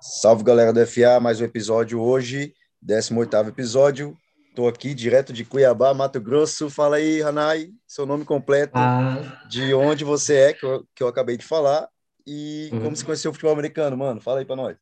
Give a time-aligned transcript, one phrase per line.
[0.00, 4.16] Salve galera do FA, mais um episódio hoje, 18 episódio.
[4.50, 6.68] Estou aqui direto de Cuiabá, Mato Grosso.
[6.68, 11.08] Fala aí, Hanai, seu nome completo, Ah, de onde você é, que eu, que eu
[11.08, 11.88] acabei de falar,
[12.26, 12.80] e uhum.
[12.80, 14.20] como você conheceu o futebol americano, mano.
[14.20, 14.76] Fala aí para nós.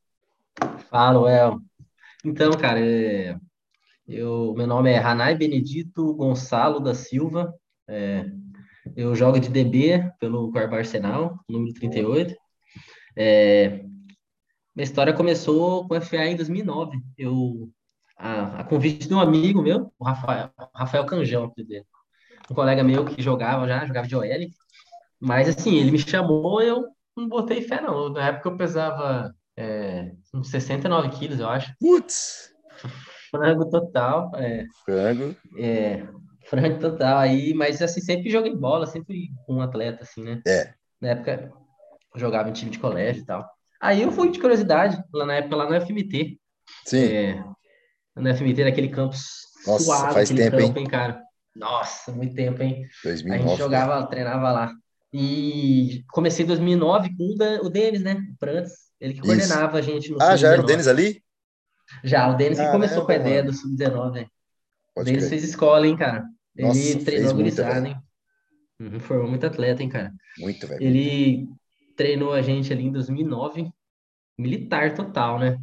[0.91, 1.61] Fala, El.
[2.25, 3.37] Então, cara, é,
[4.09, 7.55] eu, meu nome é Ranai Benedito Gonçalo da Silva.
[7.89, 8.25] É,
[8.97, 12.35] eu jogo de DB pelo Corba Arsenal, número 38.
[13.17, 13.85] É,
[14.75, 16.99] minha história começou com o FA em 2009.
[17.17, 17.71] Eu,
[18.19, 21.87] a, a convite de um amigo meu, o Rafael, Rafael Canjão, quer dizer,
[22.51, 24.25] um colega meu que jogava já, jogava de OL.
[25.21, 26.85] Mas assim, ele me chamou, eu
[27.17, 28.11] não botei fé, não.
[28.11, 31.73] Na época eu pesava é, uns 69 quilos, eu acho.
[31.81, 32.53] Putz,
[33.31, 35.35] Frango total, é, frango.
[35.59, 36.07] é,
[36.47, 40.41] frango total aí, mas assim, sempre joguei bola, sempre fui um atleta, assim, né?
[40.47, 41.53] É, Na época
[42.15, 43.49] eu jogava em time de colégio e tal.
[43.85, 46.39] Aí eu fui de curiosidade, lá na época, lá no FMT.
[46.87, 47.05] sim.
[47.05, 47.45] É,
[48.17, 49.15] no FMT, naquele campo
[49.67, 51.23] Nossa, suado, faz aquele tempo, campo, hein, cara?
[51.55, 52.87] Nossa, muito tempo, hein?
[53.05, 54.73] A gente 2009, jogava, treinava lá.
[55.13, 58.15] E comecei em 2009 com o, Denis, né?
[58.15, 59.27] O Prantes, ele que Isso.
[59.29, 60.67] coordenava a gente no Ah, já era o Sub-19.
[60.67, 61.23] Denis ali?
[62.03, 64.27] Já, o Denis que começou com a ideia do Sub-19, né?
[64.97, 65.31] O Denis crer.
[65.31, 66.25] fez escola, hein, cara?
[66.57, 67.87] Ele Nossa, treinou gurizada, velho.
[67.89, 67.97] hein?
[68.81, 70.11] Uhum, formou muito atleta, hein, cara?
[70.39, 70.83] Muito, velho.
[70.83, 71.49] Ele
[71.97, 73.71] treinou a gente ali em 2009,
[74.39, 75.59] militar total, né?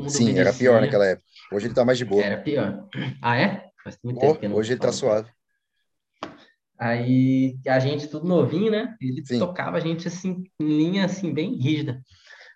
[0.00, 0.80] Mundo sim, era pior obedecia.
[0.80, 1.26] naquela época.
[1.52, 2.22] Hoje ele tá mais de boa.
[2.22, 2.88] Era pior.
[3.20, 3.70] Ah, é?
[4.02, 4.14] Não
[4.54, 5.28] hoje ele tá suave.
[6.78, 8.96] Aí a gente tudo novinho, né?
[9.00, 9.38] Ele Sim.
[9.38, 12.00] tocava a gente assim, em linha assim, bem rígida.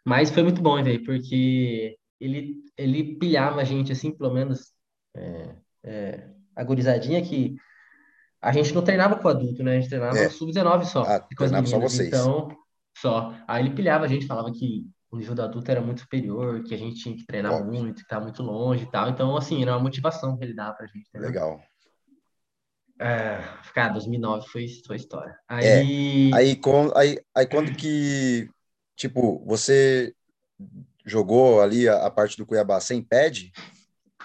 [0.05, 4.73] Mas foi muito bom, velho, porque ele, ele pilhava a gente assim, pelo menos
[5.15, 7.55] é, é, a gurizadinha que
[8.41, 9.77] a gente não treinava com adulto, né?
[9.77, 10.25] A gente treinava É.
[10.25, 11.93] no sub-19 só, Ah, treinava só meninas.
[11.93, 12.09] vocês.
[12.09, 12.49] Então,
[13.05, 13.35] só.
[13.47, 16.75] Aí ele pilhava a gente, falava que o nível do adulto era muito superior, que
[16.75, 17.65] a gente tinha que treinar Top.
[17.65, 19.11] muito, que tá muito longe e tal.
[19.11, 21.29] Então, assim, era uma motivação que ele dava pra gente, entendeu?
[21.29, 21.61] Legal.
[22.99, 23.39] É,
[23.75, 25.37] cara, 2009 foi, foi história.
[25.51, 28.49] É, Aí, Aí, com, aí, aí quando que,
[28.97, 30.15] tipo, você
[31.05, 33.53] jogou ali a, a parte do Cuiabá sem pad?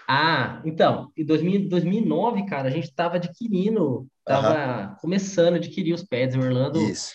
[0.08, 6.03] ah, então, em 2000, 2009, cara, a gente tava adquirindo, tava começando a adquirir os
[6.03, 6.36] pads.
[6.36, 7.14] O Orlando, isso.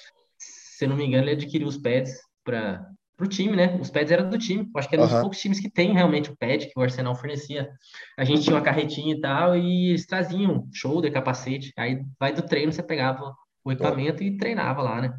[0.77, 2.13] Se eu não me engano, ele adquiriu os pads
[2.45, 2.87] para
[3.21, 3.77] o time, né?
[3.81, 4.63] Os pads eram do time.
[4.65, 6.79] Eu acho que era um dos Aham, poucos times que tem realmente o pad que
[6.79, 7.71] o Arsenal fornecia.
[8.19, 11.73] A gente tinha uma carretinha e tal, e eles traziam shoulder, capacete.
[11.79, 15.15] Aí vai do treino, você pegava o equipamento e treinava lá, né?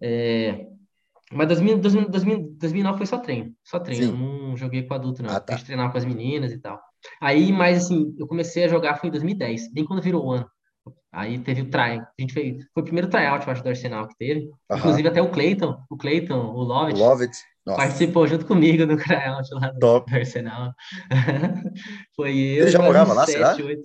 [0.00, 0.66] É,
[1.32, 4.12] Mas 2000, 2000, 2000, 2009 foi só treino, só treino.
[4.12, 5.34] Não joguei com adulto, não.
[5.34, 5.56] Ah, A tá.
[5.56, 6.80] gente treinava com as meninas e tal.
[7.20, 10.50] Aí, mas assim, eu comecei a jogar foi em 2010, bem quando virou o ano.
[11.12, 11.98] Aí teve o try.
[12.00, 14.50] A gente fez, foi o primeiro tryout, eu acho, do Arsenal que teve.
[14.70, 19.78] Inclusive até o Clayton, o Clayton, o Lovett, participou junto comigo do tryout lá do,
[19.78, 20.10] top.
[20.10, 20.74] do Arsenal.
[22.14, 23.50] Foi Ele eu e já morava lá, será?
[23.50, 23.82] sete, oito.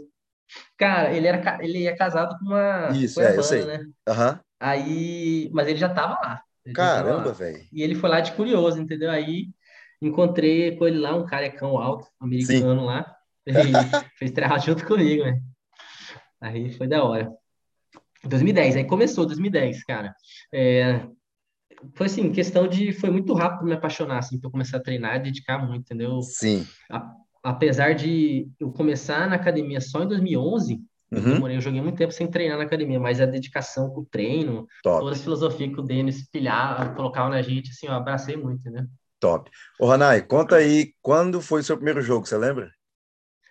[0.78, 3.66] Cara, ele era, ele é casado com uma Isso, é, eu cuiabana, sei.
[3.66, 3.85] né?
[4.59, 6.41] Aí, mas ele já tava lá.
[6.66, 7.31] Ele Caramba, lá.
[7.31, 7.59] velho.
[7.72, 9.09] E ele foi lá de curioso, entendeu?
[9.09, 9.47] Aí
[10.01, 12.11] encontrei com ele lá, um carecão alto, Sim.
[12.19, 13.16] americano lá,
[13.47, 13.53] e
[14.17, 15.40] fez tryout junto comigo, né?
[16.41, 17.31] Aí foi da hora.
[18.24, 20.13] 2010, aí começou 2010, cara.
[20.53, 21.06] É,
[21.96, 22.91] foi assim, questão de.
[22.94, 26.22] Foi muito rápido me apaixonar, assim, pra eu começar a treinar e dedicar muito, entendeu?
[26.22, 26.66] Sim.
[26.91, 27.12] A-
[27.44, 30.79] apesar de eu começar na academia só em 2011,
[31.09, 31.34] eu Uhum.
[31.34, 34.68] demorei, eu joguei muito tempo sem treinar na academia, mas a dedicação com o treino,
[34.84, 38.62] Top, toda a filosofia que o Denis pilhava, colocava na gente, assim, eu abracei muito,
[38.62, 38.85] entendeu?
[39.19, 39.52] top.
[39.79, 42.72] Ô, Hanai, conta aí, quando foi o seu primeiro jogo, você lembra?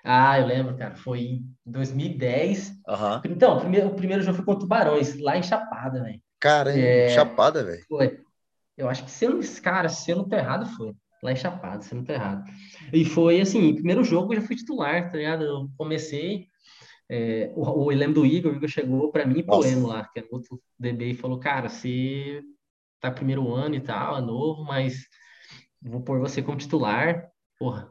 [0.05, 2.73] Ah, eu lembro, cara, foi em 2010.
[2.89, 3.23] Aham.
[3.25, 6.21] Então, o primeiro, o primeiro jogo foi contra o Tubarões, lá em Chapada, velho.
[6.39, 7.85] Caramba, É, chapada, velho.
[7.89, 8.21] foi.
[8.77, 10.95] Eu acho que se eu não, cara, se eu não tô errado, foi.
[11.23, 12.45] Lá em Chapada, se eu não tô errado.
[12.93, 15.45] E foi assim, primeiro jogo eu já fui titular, tá ligado?
[15.45, 16.47] Eu comecei,
[17.09, 19.87] é, o, o eu lembro do Igor, o Igor chegou pra mim e pro Eno
[19.89, 22.43] lá, que era outro DB, e falou, cara, você
[23.01, 25.07] tá primeiro ano e tal, é novo, mas
[25.83, 27.31] vou pôr você como titular.
[27.59, 27.91] Porra,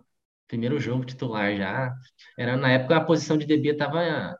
[0.49, 1.93] primeiro jogo titular já.
[2.37, 4.37] Era na época a posição de DB tava,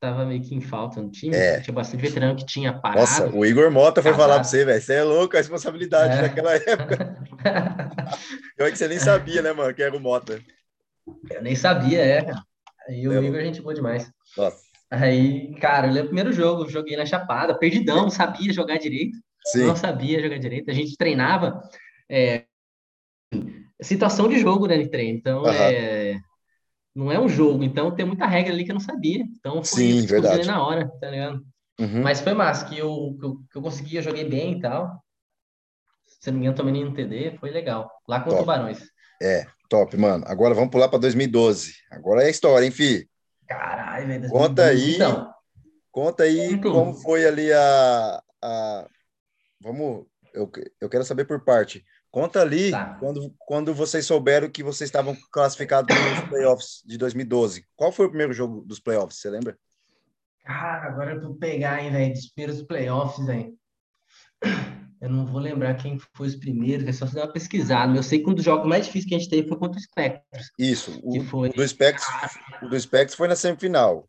[0.00, 1.36] tava meio que em falta no time.
[1.36, 1.60] é.
[1.60, 4.44] Tinha bastante veterano que tinha Nossa, parado, o Igor Mota foi falar pra casado.
[4.44, 4.80] você, velho.
[4.82, 6.22] Você é louco, a responsabilidade É.
[6.22, 7.16] naquela época.
[8.58, 10.40] Eu é que você nem sabia, né, mano, que era o Mota.
[11.30, 12.32] Eu nem sabia, é.
[12.88, 14.10] Aí o É Igor, gente boa demais.
[14.36, 14.58] Nossa,
[14.90, 19.16] Aí, cara, eu lembro do primeiro jogo, joguei na Chapada, perdidão, não sabia jogar direito,
[19.56, 19.76] não sim.
[19.76, 20.70] sabia jogar direito.
[20.70, 21.62] A gente treinava,
[22.10, 22.44] é,
[23.82, 25.18] situação de jogo, né, treino.
[25.18, 25.70] Então, Aham.
[25.70, 26.20] é,
[26.94, 29.24] não é um jogo, então tem muita regra ali que eu não sabia.
[29.38, 30.46] Então, foi Sim, verdade.
[30.46, 31.44] na hora, tá ligado?
[31.78, 32.02] Uhum.
[32.02, 35.02] Mas foi massa, que eu, que eu, que eu consegui, eu joguei bem e tal.
[36.06, 37.90] se não me engano, também no TD, foi legal.
[38.06, 38.80] Lá com o Tubarões.
[39.22, 40.24] É, top, mano.
[40.26, 41.72] Agora vamos pular para 2012.
[41.90, 43.08] Agora é história, hein, fi?
[43.46, 44.28] Caralho, velho.
[44.28, 44.96] Conta aí.
[44.96, 45.30] Então.
[45.90, 48.88] Conta aí como foi ali a, a.
[49.60, 50.06] Vamos.
[50.32, 50.50] Eu,
[50.80, 51.84] eu quero saber por parte.
[52.10, 52.96] Conta ali tá.
[52.98, 57.64] quando, quando vocês souberam que vocês estavam classificados nos playoffs de 2012.
[57.76, 59.20] Qual foi o primeiro jogo dos playoffs?
[59.20, 59.56] Você lembra?
[60.44, 63.54] Cara, agora eu tô pegar, hein, velho, dos primeiros playoffs, velho.
[65.00, 67.96] Eu não vou lembrar quem foi os primeiros, é só você dar uma pesquisada.
[67.96, 69.82] Eu sei que um dos jogos mais difíceis que a gente teve foi contra o
[69.82, 70.50] Spectros.
[70.58, 71.48] Isso, o, foi...
[71.50, 72.06] do Spectros,
[72.62, 74.08] o do Spectros foi na semifinal.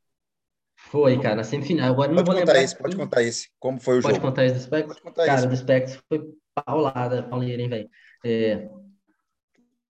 [0.75, 1.91] Foi, cara, na semifinal.
[1.91, 2.61] Agora pode não vou lembrar.
[2.61, 3.49] Esse, pode contar esse.
[3.59, 4.25] Como foi o pode jogo?
[4.25, 4.99] Pode contar esse do Spectros?
[4.99, 5.47] Pode contar cara, esse.
[5.47, 7.89] do Spectros foi paulada, pauleira, hein, velho.
[8.25, 8.69] É...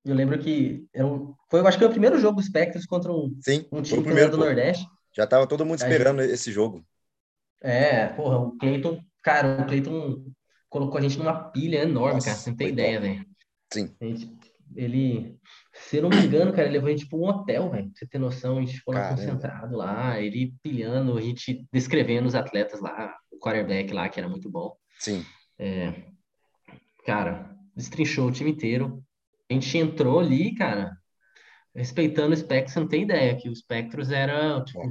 [0.04, 3.12] Eu lembro que eu, foi, eu acho que foi o primeiro jogo do Spectros contra
[3.12, 4.88] um, Sim, um time primeiro, do Nordeste.
[5.16, 6.34] Já tava todo mundo esperando gente...
[6.34, 6.84] esse jogo.
[7.62, 10.26] É, porra, o Cleiton, cara, o Cleiton
[10.70, 12.40] colocou a gente numa pilha enorme, Nossa, cara.
[12.40, 13.26] Você não tem ideia, velho.
[13.72, 13.96] Sim.
[14.02, 14.32] Gente,
[14.76, 15.38] ele,
[15.74, 17.90] se eu não me engano, cara, ele levou a gente para um hotel, velho.
[17.90, 22.28] Pra você ter noção, a gente ficou lá concentrado lá, ele pilhando, a gente descrevendo
[22.28, 24.76] os atletas lá, o quarterback lá, que era muito bom.
[24.98, 25.24] Sim.
[25.60, 25.94] É,
[27.06, 29.04] cara, destrinchou o time inteiro.
[29.50, 30.96] A gente entrou ali, cara,
[31.76, 34.82] respeitando o Spectros, você não tem ideia, que o Spectros era tipo,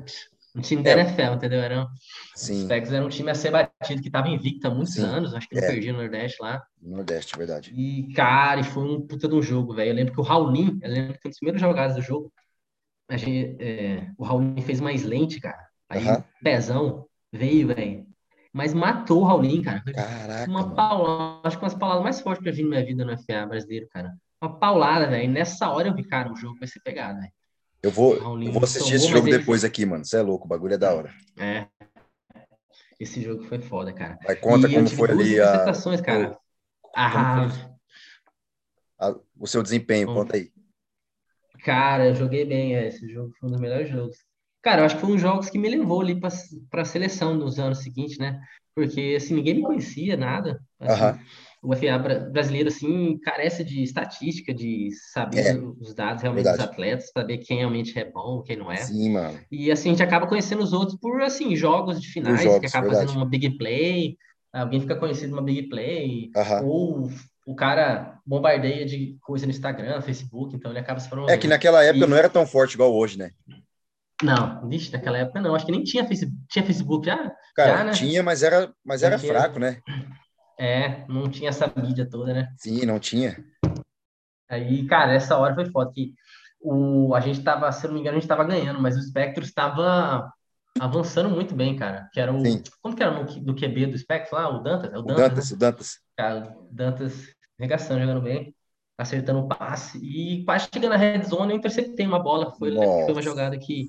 [0.54, 1.00] um time da é.
[1.00, 1.60] NFL, entendeu?
[1.60, 1.88] Era,
[2.34, 2.62] Sim.
[2.62, 5.04] Os Packers era um time a ser batido, que estava invicto há muitos Sim.
[5.04, 5.66] anos, acho que não é.
[5.66, 6.62] perdia no Nordeste lá.
[6.82, 7.72] Nordeste, verdade.
[7.74, 9.90] E, cara, e foi um puta de um jogo, velho.
[9.90, 12.32] Eu lembro que o Raulin, eu lembro que um dos primeiros jogadas do jogo,
[13.08, 15.68] a gente, é, o Raulin fez mais lente, cara.
[15.88, 16.24] Aí uh -huh.
[16.42, 18.06] pezão veio, velho.
[18.52, 19.82] Mas matou o Raulin, cara.
[19.82, 20.50] Caraca.
[20.50, 23.05] Uma paulada, acho que uma das palavras mais fortes que eu vi na minha vida
[23.05, 24.12] no FA brasileiro, cara.
[24.43, 25.25] Uma paulada, velho.
[25.25, 27.32] E nessa hora eu vi, cara, o jogo vai ser pegado, velho.
[27.82, 30.05] Eu vou, eu vou assistir esse jogo depois aqui, mano.
[30.05, 31.14] Você é louco, o bagulho é da hora.
[31.38, 31.67] É.
[32.99, 34.19] Esse jogo foi foda, cara.
[34.23, 35.73] Vai, conta e como foi ali a.
[36.05, 36.38] cara.
[36.94, 37.49] Ah.
[38.99, 40.52] A, o seu desempenho, Bom, conta aí.
[41.64, 42.76] Cara, eu joguei bem.
[42.76, 44.19] É, esse jogo foi um dos melhores jogos.
[44.62, 47.34] Cara, eu acho que foi um dos jogos que me levou ali para a seleção
[47.34, 48.40] nos anos seguintes, né?
[48.74, 50.60] Porque, assim, ninguém me conhecia, nada.
[50.78, 51.20] Assim, uh -huh
[51.62, 51.98] o FA
[52.30, 56.66] brasileiro assim carece de estatística, de saber é, os dados realmente verdade.
[56.66, 58.78] dos atletas, saber quem realmente é bom, quem não é.
[58.78, 59.38] Sim, mano.
[59.50, 62.66] E assim a gente acaba conhecendo os outros por assim jogos de finais, jogos, que
[62.66, 63.06] acaba verdade.
[63.06, 64.16] fazendo uma big play,
[64.52, 66.64] alguém fica conhecido numa big play, uh -huh.
[66.64, 67.10] ou
[67.46, 71.34] o cara bombardeia de coisa no Instagram, Facebook, então ele acaba se promovendo.
[71.36, 72.08] É que naquela época e...
[72.08, 73.32] não era tão forte igual hoje, né?
[74.22, 75.55] Não, vixe, naquela época não.
[75.55, 77.32] Acho que nem tinha Facebook, tinha Facebook já.
[77.55, 77.93] Cara, já, né?
[77.93, 79.81] tinha, mas era, mas era fraco, né?
[80.58, 82.52] É, não tinha essa mídia toda, né?
[82.58, 83.43] Sim, não tinha.
[84.49, 86.12] Aí, cara, essa hora foi foda que
[86.61, 89.02] o, a gente tava, se eu não me engano, a gente tava ganhando, mas o
[89.02, 90.31] Spectrum estava
[90.78, 92.08] avançando muito bem, cara.
[92.12, 92.44] Que era o.
[92.44, 92.62] Sim.
[92.82, 94.49] Como que era no, do QB do Spectrum lá?
[94.49, 94.93] O Dantas?
[94.93, 95.56] É o Dantas, o Dantas.
[95.56, 95.56] Né?
[95.56, 96.00] O Dantas.
[96.16, 98.55] Cara, o Dantas regaçando, jogando bem,
[98.99, 99.99] acertando o passe.
[99.99, 102.52] E quase chegando na red zone, eu interceptei uma bola.
[102.52, 103.88] Foi, foi uma jogada que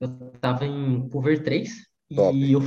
[0.00, 0.08] eu
[0.40, 1.70] tava em cover 3
[2.14, 2.36] Top.
[2.36, 2.62] e eu,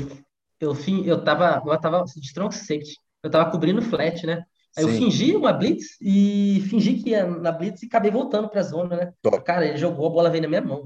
[0.60, 4.44] eu, eu, eu tava, eu tava de strong safety eu tava cobrindo flat, né?
[4.78, 4.90] Aí Sim.
[4.90, 8.96] eu fingi uma blitz e fingi que ia na blitz e acabei voltando pra zona,
[8.96, 9.14] né?
[9.22, 9.44] Top.
[9.44, 10.86] Cara, ele jogou, a bola veio na minha mão.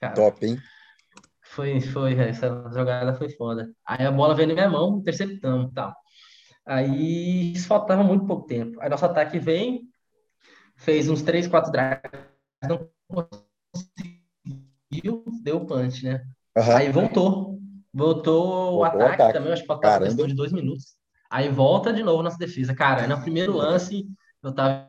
[0.00, 0.58] Cara, Top, hein?
[1.42, 3.70] Foi, foi, essa jogada foi foda.
[3.84, 5.94] Aí a bola veio na minha mão, interceptamos e tal.
[6.64, 8.80] Aí faltava muito pouco tempo.
[8.80, 9.82] Aí nosso ataque vem,
[10.76, 12.28] fez uns 3, 4 drives,
[12.62, 12.88] não
[15.00, 16.24] conseguiu, deu punch, né?
[16.56, 16.76] Uhum.
[16.76, 17.58] Aí voltou.
[17.92, 20.96] Voltou, voltou o ataque, ataque, também, acho que faltava questão de dois minutos.
[21.30, 22.74] Aí volta de novo nossa defesa.
[22.74, 24.06] Cara, no primeiro lance,
[24.42, 24.88] eu tava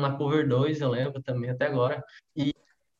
[0.00, 2.02] na cover 2, eu lembro também até agora.
[2.36, 2.54] E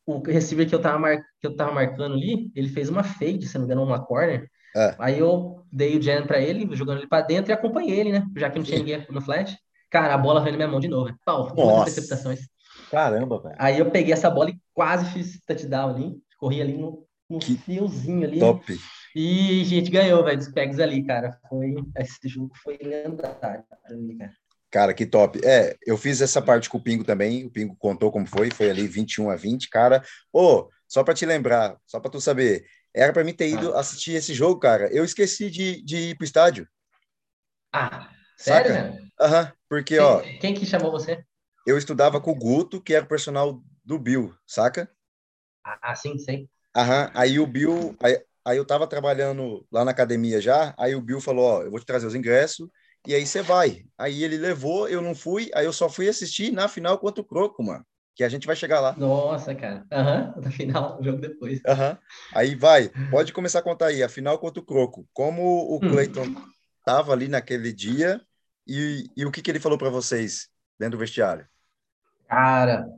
[0.07, 1.19] o receiver que eu tava, mar...
[1.41, 4.49] que eu tava marcando ali, ele fez uma fade, se não me engano, uma corner.
[4.75, 4.95] É.
[4.99, 8.27] Aí eu dei o jam pra ele, jogando ele pra dentro e acompanhei ele, né?
[8.37, 9.57] Já que não tinha ninguém no flash.
[9.91, 11.15] Cara, a bola veio na minha mão de novo.
[11.25, 12.41] Pau, duas interceptações.
[12.91, 13.57] Caramba, velho.
[13.59, 16.17] Aí eu peguei essa bola e quase fiz touchdown ali.
[16.39, 18.39] Corri ali no, no fiozinho ali.
[18.39, 18.79] Top.
[19.15, 21.39] E a gente ganhou, velho, dos pegs ali, cara.
[21.49, 24.33] Foi, esse jogo foi lendário pra mim, cara.
[24.71, 25.39] Cara, que top.
[25.45, 27.45] É, eu fiz essa parte com o Pingo também.
[27.45, 28.51] O Pingo contou como foi.
[28.51, 30.03] Foi ali 21 a 20, cara.
[30.33, 32.65] Ô, oh, só para te lembrar, só para tu saber,
[32.95, 33.81] era para mim ter ido ah.
[33.81, 34.89] assistir esse jogo, cara.
[34.93, 36.67] Eu esqueci de, de ir pro estádio.
[37.73, 38.99] Ah, sério?
[39.21, 40.21] Aham, uhum, porque, quem, ó.
[40.41, 41.25] Quem que chamou você?
[41.67, 44.91] Eu estudava com o Guto, que era o personal do Bill, saca?
[45.65, 46.49] Ah, sim, sei.
[46.75, 51.01] Aham, aí o Bill, aí, Aí eu tava trabalhando lá na academia já, aí o
[51.01, 52.69] Bill falou, ó, eu vou te trazer os ingressos,
[53.07, 53.85] e aí você vai.
[53.97, 57.25] Aí ele levou, eu não fui, aí eu só fui assistir na final contra o
[57.25, 57.85] Croco, mano.
[58.15, 58.95] Que a gente vai chegar lá.
[58.99, 59.87] Nossa, cara.
[59.93, 60.43] Aham, uhum.
[60.43, 61.61] na final, o jogo depois.
[61.67, 61.91] Aham.
[61.91, 61.97] Uhum.
[62.35, 65.07] Aí vai, pode começar a contar aí, a final contra o Croco.
[65.13, 65.89] Como o hum.
[65.89, 66.27] Cleiton
[66.85, 68.21] tava ali naquele dia
[68.67, 71.47] e, e o que, que ele falou para vocês dentro do vestiário?
[72.33, 72.89] Cara,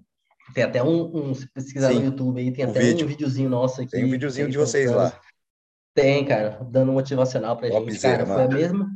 [0.55, 3.05] tem até um, um se pesquisar Sim, no YouTube aí, tem até vídeo.
[3.05, 3.91] um videozinho nosso aqui.
[3.91, 5.13] Tem um videozinho de vocês lá.
[5.93, 8.25] Tem, cara, dando motivacional pra Top gente, cara.
[8.25, 8.89] Foi a mesma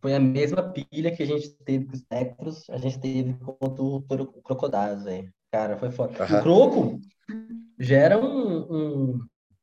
[0.00, 3.82] foi a mesma pilha que a gente teve com os Tecros, a gente teve contra
[3.82, 5.32] o Crocodiles, velho.
[5.50, 6.12] Cara, foi foda.
[6.22, 6.38] Uhum.
[6.38, 7.00] O Croco
[7.80, 9.18] já era um, um,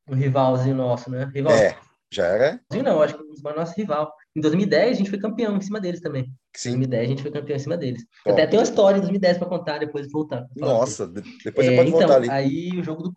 [0.10, 1.32] um, rivalzinho nosso, né?
[1.34, 1.53] Rival.
[1.53, 1.77] É,
[2.12, 2.60] já era.
[2.84, 4.13] Não, acho que um nosso rival.
[4.36, 6.32] Em 2010 a gente foi campeão em cima deles também.
[6.56, 6.70] Sim.
[6.70, 8.06] Em 2010 a gente foi campeão em cima deles.
[8.24, 8.32] Top.
[8.32, 10.48] Até tem uma história em 2010 para contar, depois de voltar.
[10.56, 12.30] Nossa, depois você é, pode então, voltar ali.
[12.30, 13.16] Aí o jogo do.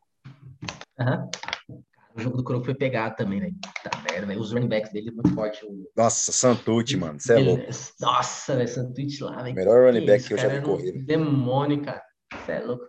[0.99, 1.31] Uhum.
[2.17, 3.55] O jogo do Croco foi pegado também, velho.
[3.83, 4.41] Tá merda, velho.
[4.41, 5.65] Os running backs dele muito forte.
[5.65, 5.91] O...
[5.97, 7.19] Nossa, Santucci, mano.
[7.19, 7.65] Você é louco.
[8.01, 9.55] Nossa, velho, Santucci lá, velho.
[9.55, 10.93] Melhor running back que, que eu já vi correr.
[11.05, 12.03] Demônio, cara.
[12.33, 12.85] Você é louco.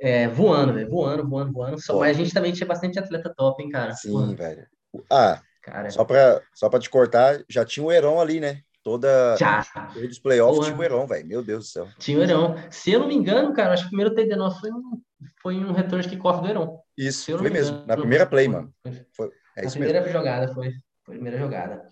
[0.00, 0.90] É, voando, velho.
[0.90, 1.80] Voando, voando, voando.
[1.80, 3.92] Só, mas a gente também tinha bastante atleta top, hein, cara.
[3.92, 4.34] Sim, Porra.
[4.34, 4.66] velho.
[5.08, 5.90] Ah, cara.
[5.90, 8.62] Só, pra, só pra te cortar, já tinha o Heron ali, né?
[8.82, 9.36] Toda.
[9.36, 9.64] Já.
[10.10, 10.66] Os playoffs Porra.
[10.70, 11.26] tinha o Heron, velho.
[11.26, 11.88] Meu Deus do céu.
[11.98, 12.56] Tinha o Heron.
[12.70, 15.00] Se eu não me engano, cara, acho que o primeiro TD nosso foi um
[15.40, 16.80] foi um retorno de kickoff do Heron.
[16.96, 17.84] Isso, foi mesmo.
[17.86, 18.72] Na primeira play, mano.
[19.12, 20.12] Foi, é primeira mesmo.
[20.12, 20.72] jogada foi,
[21.04, 21.88] foi a primeira jogada.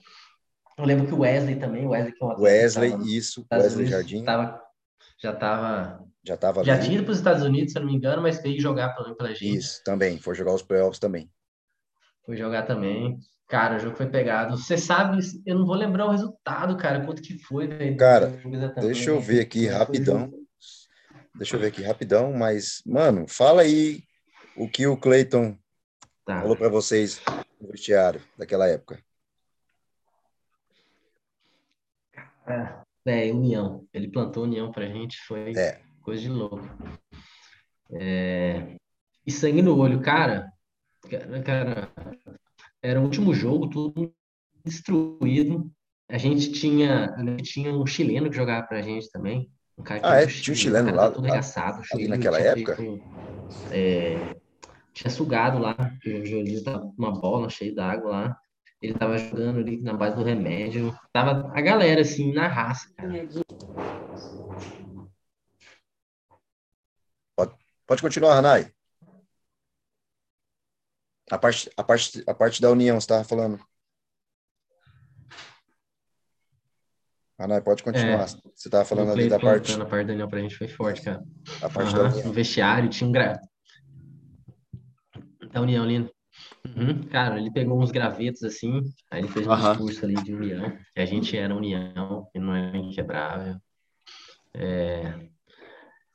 [0.79, 3.91] Eu lembro que o Wesley também, o Wesley que é um Wesley, isso, Wesley Unidos,
[3.91, 4.25] Jardim.
[4.25, 4.61] Tava,
[5.23, 7.97] já estava já tava já tinha ido para os Estados Unidos, se eu não me
[7.97, 9.57] engano, mas veio jogar pela, pela gente.
[9.57, 11.31] Isso, também, foi jogar os playoffs também.
[12.25, 13.19] Foi jogar também.
[13.51, 14.57] Cara, o jogo foi pegado.
[14.57, 17.97] Você sabe, eu não vou lembrar o resultado, cara, quanto que foi, velho.
[17.97, 18.29] Cara,
[18.81, 20.33] deixa eu ver aqui rapidão.
[21.35, 24.05] Deixa eu ver aqui rapidão, mas, mano, fala aí
[24.57, 25.59] o que o Clayton
[26.25, 26.43] tá.
[26.43, 27.21] falou para vocês
[27.61, 29.03] no vestiário daquela época.
[33.05, 33.85] É, união.
[33.93, 35.81] Ele plantou união pra gente, foi é.
[36.03, 36.61] coisa de louco.
[37.95, 38.77] É...
[39.27, 40.53] E sangue no olho, cara.
[41.45, 41.91] Cara,
[42.83, 44.13] era o último jogo, tudo
[44.65, 45.71] destruído.
[46.09, 49.51] A gente tinha, a gente tinha um chileno que jogava pra gente também.
[49.79, 50.27] Um cara ah, é?
[50.27, 52.77] Tinha um chileno lá, todo arregaçado, ali naquela época?
[52.77, 53.03] Feito,
[53.71, 54.37] é,
[54.93, 58.37] tinha sugado lá, o Joelito tava com uma bola cheia d'água lá.
[58.83, 60.95] Ele tava jogando ali na base do remédio.
[61.13, 63.29] Tava a galera, assim, na raça, cara.
[67.37, 67.55] Pode,
[67.87, 68.73] pode continuar, Ranai.
[71.31, 73.61] A parte, a, parte, a parte da união, você estava falando.
[77.39, 78.25] Ah, pode continuar.
[78.25, 79.73] É, você estava falando ali da parte.
[79.73, 81.23] A parte da Daniel pra gente foi forte, cara.
[81.63, 82.27] A parte uhum, da União.
[82.27, 83.41] No vestiário tinha um gra...
[85.51, 86.11] Da União, lindo.
[86.67, 89.71] Uhum, cara, ele pegou uns gravetos assim, aí ele fez um uhum.
[89.71, 93.57] discurso ali de união, que a gente era união, que não era inquebrável.
[94.55, 95.31] É...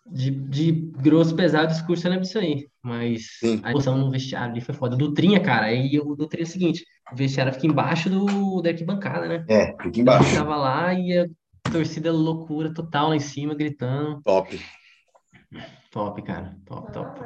[0.07, 3.59] De, de grosso, pesado, discurso eu lembro disso aí, mas Sim.
[3.63, 4.95] a emoção no vestiário ali foi foda.
[4.95, 8.61] Do Trinha, cara, aí o do Trinha é o seguinte: o vestiário fica embaixo do,
[8.61, 9.43] da arquibancada, né?
[9.49, 10.29] É, fica embaixo.
[10.29, 11.27] Eu tava lá e a
[11.71, 14.21] torcida loucura total lá em cima, gritando.
[14.21, 14.59] Top.
[15.91, 16.55] Top, cara.
[16.65, 17.21] Top, top.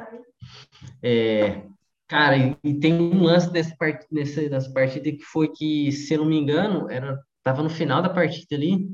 [1.02, 1.62] É,
[2.08, 6.14] cara, e, e, tem um lance desse part, nesse, dessa partida que foi que, se
[6.14, 8.88] eu não me engano, era, tava no final da partida ali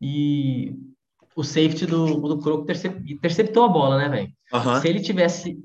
[0.00, 0.72] e
[1.36, 2.66] o safety do, do Croco
[3.06, 4.32] interceptou a bola, né, velho?
[4.52, 4.80] Uhum.
[4.80, 5.58] Se ele tivesse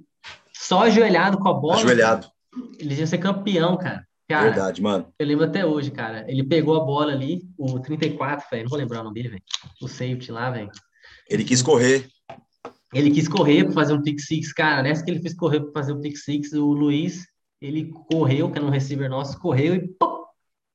[0.53, 2.27] só ajoelhado com a bola, ajoelhado.
[2.79, 4.05] ele ia ser campeão, cara.
[4.27, 5.11] Cara, Verdade, mano.
[5.17, 6.23] Eu lembro até hoje, cara.
[6.27, 8.63] Ele pegou a bola ali, o 34, velho.
[8.63, 9.43] Não vou lembrar o nome dele, velho.
[9.81, 10.69] O safety lá, velho.
[11.27, 12.07] Ele quis correr.
[12.93, 14.83] Ele quis correr para fazer um pick six, cara.
[14.83, 17.25] Nessa que ele fez correr para fazer um pick six, o Luiz,
[17.59, 20.23] ele correu, que é um receiver nosso, correu e pum,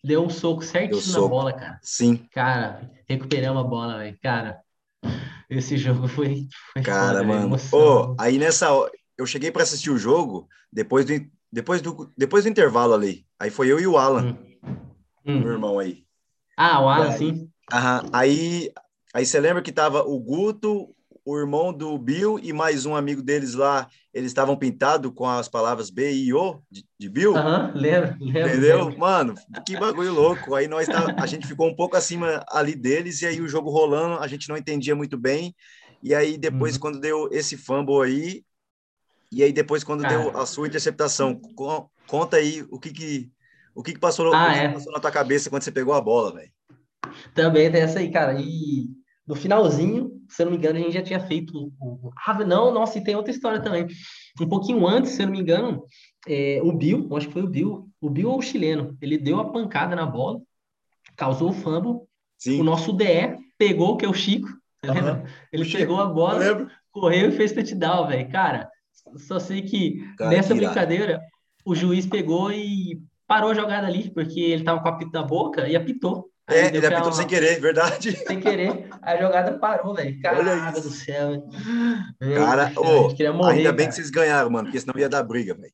[0.02, 1.22] deu um soco certinho soco.
[1.22, 1.78] na bola, cara.
[1.80, 2.26] Sim.
[2.32, 4.18] Cara, recuperamos a bola, velho.
[4.20, 4.60] Cara,
[5.48, 6.48] esse jogo foi.
[6.72, 7.56] foi cara, foda, mano.
[7.72, 8.68] Ô, aí nessa.
[9.16, 11.12] Eu cheguei para assistir o jogo depois do,
[11.52, 13.24] depois do, depois do intervalo ali.
[13.38, 14.36] Aí foi eu e o Alan,
[15.24, 15.38] hum.
[15.38, 16.04] meu irmão aí.
[16.56, 17.50] Ah, o Alan, aí, sim.
[17.72, 18.72] Aham, aí,
[19.14, 20.94] aí você lembra que tava o Guto,
[21.24, 25.48] o irmão do Bill e mais um amigo deles lá, eles estavam pintados com as
[25.48, 27.34] palavras B e O de, de Bill?
[27.34, 28.50] Aham, lembro, lembro.
[28.50, 28.84] Entendeu?
[28.84, 28.98] Lembro.
[28.98, 29.34] Mano,
[29.66, 30.54] que bagulho louco.
[30.54, 33.70] Aí nós tá, a gente ficou um pouco acima ali deles e aí o jogo
[33.70, 35.54] rolando, a gente não entendia muito bem.
[36.02, 36.80] E aí depois, uhum.
[36.80, 38.44] quando deu esse fumble aí,
[39.32, 40.18] e aí depois quando Cara.
[40.18, 41.40] deu a sua interceptação,
[42.06, 43.30] conta aí o que que
[43.74, 44.68] o que que passou, ah, que é.
[44.68, 46.52] passou na tua cabeça quando você pegou a bola, velho?
[47.34, 48.38] Também tem essa aí, cara.
[48.38, 48.88] E
[49.26, 52.12] no finalzinho, se eu não me engano, a gente já tinha feito o.
[52.26, 53.86] Ah, não, nossa, e tem outra história também.
[54.40, 55.84] Um pouquinho antes, se eu não me engano,
[56.26, 59.40] é, o Bill, acho que foi o Bill, o Bill ou o chileno, ele deu
[59.40, 60.40] a pancada na bola,
[61.16, 62.00] causou o fumble.
[62.38, 62.60] Sim.
[62.60, 64.48] O nosso DE pegou, que é o Chico,
[64.84, 65.24] uhum.
[65.52, 68.30] Ele pegou a bola, correu e fez touchdown, velho.
[68.30, 68.68] Cara,
[69.16, 71.20] só sei que Cara, nessa que brincadeira,
[71.64, 75.22] o juiz pegou e parou a jogada ali, porque ele tava com o apito da
[75.22, 76.28] boca e apitou.
[76.46, 77.12] Aí é, ele apitou uma...
[77.12, 78.12] sem querer, verdade.
[78.26, 80.20] Sem querer, a jogada parou, velho.
[80.20, 81.42] Caraca do céu.
[82.20, 83.88] Cara, oh, morrer, ainda bem cara.
[83.88, 85.72] que vocês ganharam, mano, porque senão ia dar briga, velho.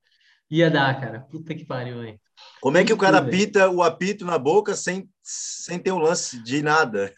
[0.50, 1.20] Ia dar, cara.
[1.20, 2.20] Puta que pariu, velho.
[2.60, 6.42] Como é que o cara apita o apito na boca sem, sem ter um lance
[6.42, 7.12] de nada?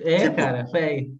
[0.00, 0.36] É, tipo...
[0.36, 1.14] cara, velho.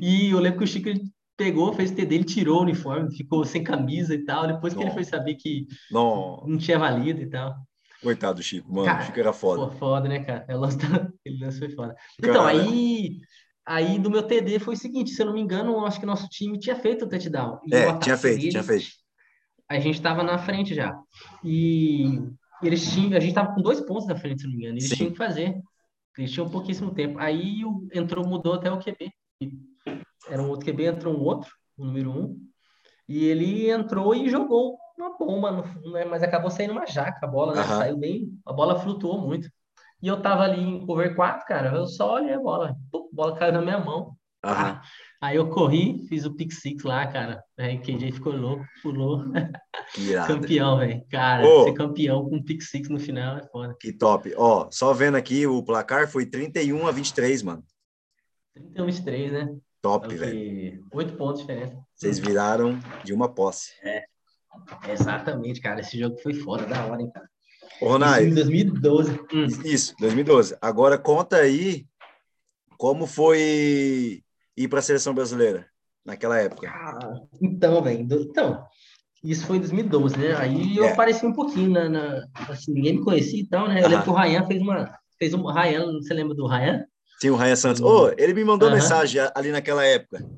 [0.00, 0.88] E eu lembro que o Chico
[1.36, 4.46] pegou, fez o TD, ele tirou o uniforme, ficou sem camisa e tal.
[4.46, 7.54] Depois que ele foi saber que não, não tinha valido e tal.
[8.02, 8.86] Coitado do Chico, mano.
[8.86, 9.66] Cara, o Chico era foda.
[9.66, 10.44] Pô, foda, né, cara?
[10.46, 11.13] Ela, ele lance
[11.58, 11.94] foi foda.
[12.18, 13.18] Então, aí,
[13.66, 16.28] aí do meu TD foi o seguinte: se eu não me engano, acho que nosso
[16.28, 17.58] time tinha feito o touchdown.
[17.72, 18.86] é, tinha feito, deles, tinha feito.
[19.68, 20.96] A gente tava na frente já.
[21.42, 22.20] E
[22.62, 24.74] eles tinham, a gente tava com dois pontos na frente, se não me engano.
[24.78, 24.96] Eles Sim.
[24.96, 25.60] tinham que fazer.
[26.16, 27.18] Eles tinham pouquíssimo tempo.
[27.18, 27.62] Aí
[27.92, 29.10] entrou, mudou até o QB.
[30.28, 32.40] Era um outro QB, entrou um outro, o número um.
[33.08, 36.04] E ele entrou e jogou uma bomba, no, né?
[36.04, 37.60] mas acabou saindo uma jaca a bola, né?
[37.62, 37.66] Uhum.
[37.66, 39.48] Saiu bem, a bola flutuou muito.
[40.04, 43.16] E eu tava ali em cover 4, cara, eu só olhei a bola, Pum, a
[43.16, 44.14] bola caiu na minha mão.
[44.44, 44.80] Uhum.
[45.18, 47.42] Aí eu corri, fiz o pick six lá, cara.
[47.56, 49.24] Aí KJ ficou louco, pulou.
[50.26, 51.02] campeão, velho.
[51.10, 53.74] Cara, oh, ser campeão com pick six no final é foda.
[53.80, 54.34] Que top.
[54.36, 57.64] Ó, só vendo aqui, o placar foi 31 a 23, mano.
[58.52, 59.56] 31 a 23, né?
[59.80, 60.86] Top, velho.
[60.92, 61.82] Oito pontos de diferença.
[61.94, 63.72] Vocês viraram de uma posse.
[63.82, 64.04] É.
[64.86, 65.80] Exatamente, cara.
[65.80, 67.26] Esse jogo foi foda, da hora, hein, cara.
[67.80, 68.22] Ô, Ronai.
[68.22, 69.20] Isso em 2012.
[69.32, 69.46] Hum.
[69.64, 70.56] Isso, 2012.
[70.60, 71.86] Agora conta aí
[72.76, 74.22] como foi
[74.56, 75.66] ir para a seleção brasileira
[76.04, 76.68] naquela época.
[76.68, 78.00] Ah, então, velho.
[78.00, 78.64] Então,
[79.22, 80.34] isso foi em 2012, né?
[80.36, 80.92] Aí eu é.
[80.92, 83.82] apareci um pouquinho na, na, assim, ninguém me conhecia e tal, né?
[83.82, 86.84] Eu lembro que o Ryan fez uma fez um Ryan, você lembra do Ryan?
[87.20, 87.80] Sim, o Ryan Santos.
[87.80, 90.28] Ô, oh, ele me mandou mensagem ali naquela época.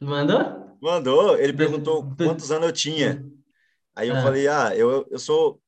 [0.00, 0.76] Mandou?
[0.82, 3.24] Mandou, ele perguntou quantos anos eu tinha.
[3.94, 4.22] Aí eu ah.
[4.22, 5.61] falei, ah, eu, eu sou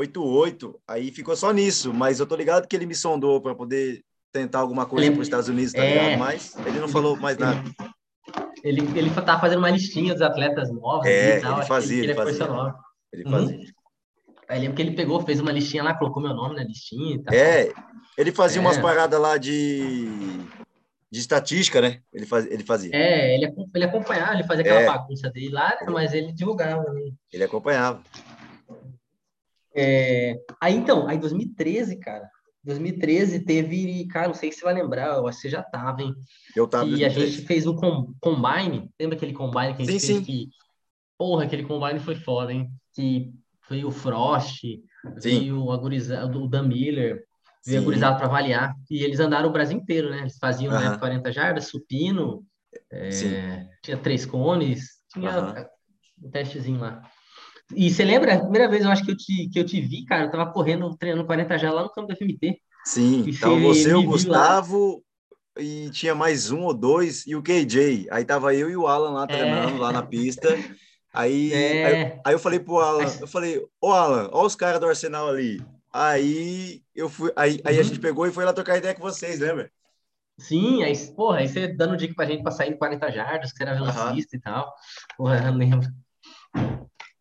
[0.00, 4.02] 88, aí ficou só nisso, mas eu tô ligado que ele me sondou para poder
[4.32, 5.14] tentar alguma coisa ele...
[5.14, 5.92] para os Estados Unidos, tá é...
[5.92, 6.18] ligado?
[6.18, 7.62] Mas ele não falou mais nada.
[8.62, 11.06] Ele, ele tava fazendo uma listinha dos atletas novos.
[11.06, 12.74] É, e tal, ele fazia, ele, ele fazia.
[13.12, 13.30] Ele uhum.
[13.30, 13.60] fazia.
[14.48, 17.22] Aí lembro que ele pegou, fez uma listinha lá, colocou meu nome na listinha e
[17.22, 17.34] tal.
[17.34, 17.72] É,
[18.18, 18.60] ele fazia é.
[18.60, 20.08] umas paradas lá de
[21.10, 22.00] de estatística, né?
[22.12, 22.94] Ele, faz, ele fazia.
[22.94, 24.86] É, ele, ele acompanhava, ele fazia aquela é.
[24.86, 26.84] bagunça dele lá, mas ele divulgava.
[26.92, 27.10] Né?
[27.32, 28.00] Ele acompanhava.
[29.74, 32.28] É, aí então, aí 2013, cara,
[32.64, 36.02] 2013 teve, cara, não sei se você vai lembrar, eu acho que você já tava,
[36.02, 36.14] hein?
[36.54, 36.86] Eu tava.
[36.86, 40.18] E a gente fez um com, combine, lembra aquele combine que a gente sim, fez
[40.18, 40.24] sim.
[40.24, 40.48] que,
[41.16, 42.70] porra, aquele combine foi foda, hein?
[42.94, 44.64] Que foi o Frost,
[45.24, 47.24] e o agorizado, o Dan Miller,
[47.64, 48.74] veio agorizado para avaliar.
[48.90, 50.20] E eles andaram o Brasil inteiro, né?
[50.20, 50.90] Eles faziam uhum.
[50.90, 52.44] né, 40 jardas, supino,
[52.90, 56.26] é, tinha três cones, tinha uhum.
[56.26, 57.02] um testezinho lá.
[57.74, 58.34] E você lembra?
[58.34, 60.50] A primeira vez eu acho que eu te, que eu te vi, cara, eu tava
[60.52, 62.60] correndo, treinando 40 jardas lá no campo da FMT.
[62.84, 65.04] Sim, então você, o Gustavo
[65.58, 68.08] e tinha mais um ou dois, e o KJ.
[68.10, 69.26] Aí tava eu e o Alan lá é.
[69.26, 69.78] treinando, é.
[69.78, 70.48] lá na pista.
[71.12, 71.86] Aí, é.
[71.86, 75.28] aí, aí, eu falei pro Alan, eu falei, ô Alan, olha os caras do Arsenal
[75.28, 75.62] ali.
[75.92, 77.80] Aí eu fui, aí, aí uhum.
[77.80, 79.70] a gente pegou e foi lá trocar ideia com vocês, lembra?
[80.38, 83.62] Sim, aí, porra, aí você dando dica pra gente pra sair em 40 jardas, que
[83.62, 84.38] era velocista uhum.
[84.38, 84.74] e tal.
[85.16, 85.88] Porra, eu lembro.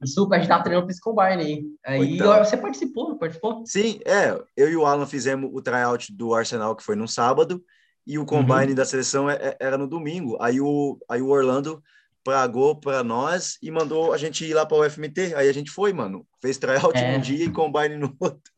[0.01, 1.63] Isso, a gente tava treinando esse combine aí.
[1.85, 3.63] Aí então, você participou, participou?
[3.65, 4.39] Sim, é.
[4.55, 7.61] Eu e o Alan fizemos o tryout do Arsenal, que foi no sábado,
[8.07, 8.75] e o combine uhum.
[8.75, 10.37] da seleção é, é, era no domingo.
[10.41, 11.83] Aí o, aí o Orlando
[12.23, 15.35] pagou para nós e mandou a gente ir lá para o UFMT.
[15.35, 16.25] Aí a gente foi, mano.
[16.41, 17.13] Fez tryout é.
[17.13, 18.51] num dia e combine no outro.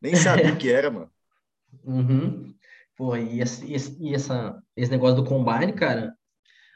[0.00, 1.10] Nem sabia o que era, mano.
[1.84, 2.54] Uhum.
[2.94, 3.64] Pô, e, esse,
[3.98, 6.14] e essa, esse negócio do combine, cara,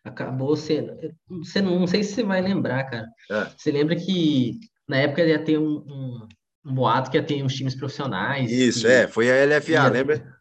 [0.06, 0.96] acabou sendo.
[1.28, 3.08] Você não, não sei se você vai lembrar, cara.
[3.30, 3.50] É.
[3.56, 6.28] Você lembra que na época ia ter um, um,
[6.64, 8.50] um boato que ia ter uns times profissionais.
[8.50, 9.88] Isso, é, foi a LFA, ia...
[9.88, 10.36] lembra?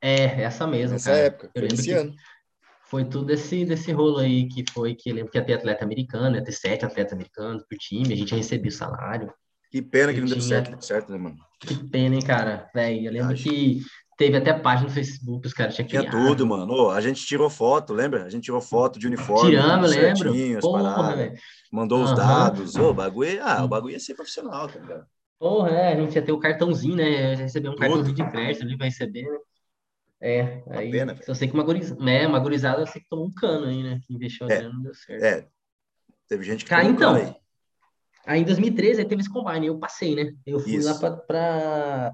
[0.00, 0.96] É, essa mesma.
[0.96, 1.22] Essa cara.
[1.22, 2.14] época, eu esse ano.
[2.84, 5.84] Foi tudo esse, desse rolo aí que foi que eu lembro que ia ter atleta
[5.84, 9.30] americano, ia ter sete atletas americanos por time, a gente recebia o salário.
[9.70, 11.36] Que pena que não deu certo, certo, né, mano?
[11.60, 12.70] Que pena, hein, cara?
[12.74, 13.42] Velho, eu lembro Acho.
[13.42, 13.82] que
[14.18, 16.74] teve até página no Facebook, os caras tinham Tinha tudo, mano.
[16.74, 18.24] Oh, a gente tirou foto, lembra?
[18.24, 19.50] A gente tirou foto de uniforme.
[19.52, 20.60] Tiramos, lembro.
[20.60, 21.32] Porra,
[21.72, 22.04] Mandou uhum.
[22.04, 22.74] os dados.
[22.74, 25.06] oh, o bagulho, ah, o bagulho ia ser profissional, tá ligado?
[25.38, 27.36] Porra, é, a gente ia ter o cartãozinho, né?
[27.36, 29.38] Receber um cartãozinho de crédito ali, vai receber, né?
[30.20, 33.26] É, aí pena, eu sei que uma gurizada, né, uma gurizada eu sei que tomou
[33.26, 34.00] um cano aí, né?
[34.04, 35.22] Que investiu é, não deu certo.
[35.22, 35.46] É,
[36.26, 37.36] teve gente que Cara, então, aí.
[38.26, 38.40] aí.
[38.40, 40.34] em 2013 aí teve esse combine, eu passei, né?
[40.44, 40.88] Eu fui Isso.
[41.04, 41.16] lá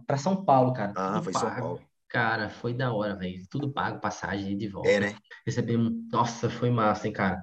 [0.05, 0.93] para São Paulo, cara.
[0.95, 1.47] Ah, foi pago.
[1.47, 1.94] São Paulo.
[2.15, 3.43] Cara, foi da hora, velho.
[3.51, 4.89] Tudo pago, passagem de volta.
[4.89, 5.17] É, né?
[5.45, 5.93] Recebemos.
[6.13, 7.43] Nossa, foi massa, hein, cara.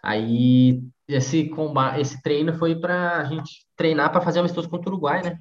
[0.00, 5.24] Aí esse combate, esse treino foi pra gente treinar para fazer amistoso contra o Uruguai,
[5.24, 5.40] né?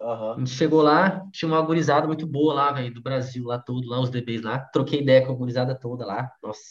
[0.00, 0.32] Uhum.
[0.34, 3.88] A gente chegou lá, tinha uma gurizada muito boa lá, velho, do Brasil, lá todo,
[3.88, 4.60] lá os DBs lá.
[4.60, 6.30] Troquei ideia com a gurizada toda lá.
[6.40, 6.62] Nossa,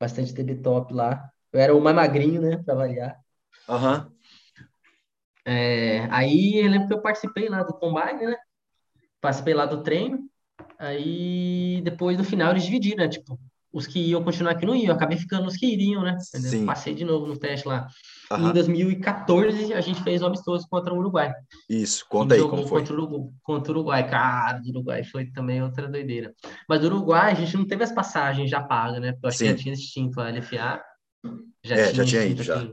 [0.00, 1.30] bastante DB top lá.
[1.52, 3.20] Eu era o mais magrinho, né, pra variar.
[3.68, 4.06] Aham.
[4.06, 4.12] Uhum.
[5.44, 8.36] É, aí eu lembro que eu participei lá do combine, né?
[9.20, 10.31] Participei lá do treino.
[10.82, 13.08] Aí depois no final eles dividiram, né?
[13.08, 13.38] Tipo,
[13.72, 16.18] os que iam continuar aqui não iam, eu acabei ficando os que iriam, né?
[16.18, 16.66] Sim.
[16.66, 17.86] Passei de novo no teste lá.
[18.32, 18.50] Uhum.
[18.50, 21.32] Em 2014, a gente fez um amistoso contra o Uruguai.
[21.70, 22.80] Isso, conta aí como foi.
[22.80, 26.34] Contra o, Uruguai, contra o Uruguai, cara, do Uruguai foi também outra doideira.
[26.68, 29.12] Mas do Uruguai, a gente não teve as passagens já pagas, né?
[29.12, 29.44] Porque eu acho Sim.
[29.44, 30.82] que já tinha extinto a LFA.
[31.62, 32.68] Já é, tinha já tinha ido, já.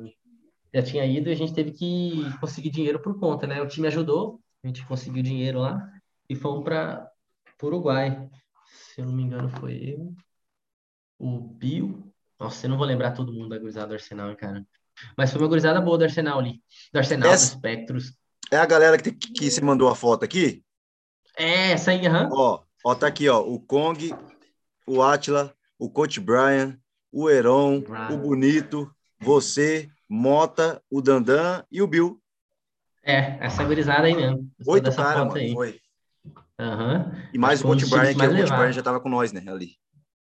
[0.73, 3.61] já tinha ido e a gente teve que conseguir dinheiro por conta, né?
[3.61, 5.87] O time ajudou, a gente conseguiu dinheiro lá
[6.27, 7.07] e fomos para
[7.67, 8.29] o Uruguai.
[8.65, 10.13] Se eu não me engano, foi eu,
[11.17, 12.11] o Bill.
[12.39, 14.65] Nossa, eu não vou lembrar todo mundo da gurizada do Arsenal, cara.
[15.17, 16.61] Mas foi uma gurizada boa do Arsenal ali.
[16.93, 17.45] Do Arsenal, essa...
[17.45, 18.13] dos Spectros.
[18.51, 20.63] É a galera que, que você mandou a foto aqui?
[21.37, 22.25] É, essa aí, aham.
[22.25, 22.33] Uhum.
[22.33, 23.39] Ó, ó, tá aqui, ó.
[23.41, 24.13] O Kong,
[24.87, 26.77] o Atila, o Coach Brian,
[27.11, 32.21] o Heron, o Bonito, você, Mota, o Dandan e o Bill.
[33.03, 34.49] É, essa gurizada aí mesmo.
[34.67, 35.53] Oito caras, mano, aí.
[35.53, 35.79] foi.
[36.59, 37.11] Uhum.
[37.33, 39.71] E mais o Coach Brian, que o Coach Brian já tava com nós, né, ali.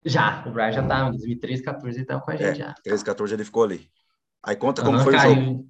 [0.05, 2.73] Já, o Brian já tava, em 2013, 14 ele tava com a gente é, já.
[2.83, 3.89] 13, 14 ele ficou ali.
[4.43, 5.67] Aí conta como uhum, foi cara, o jogo.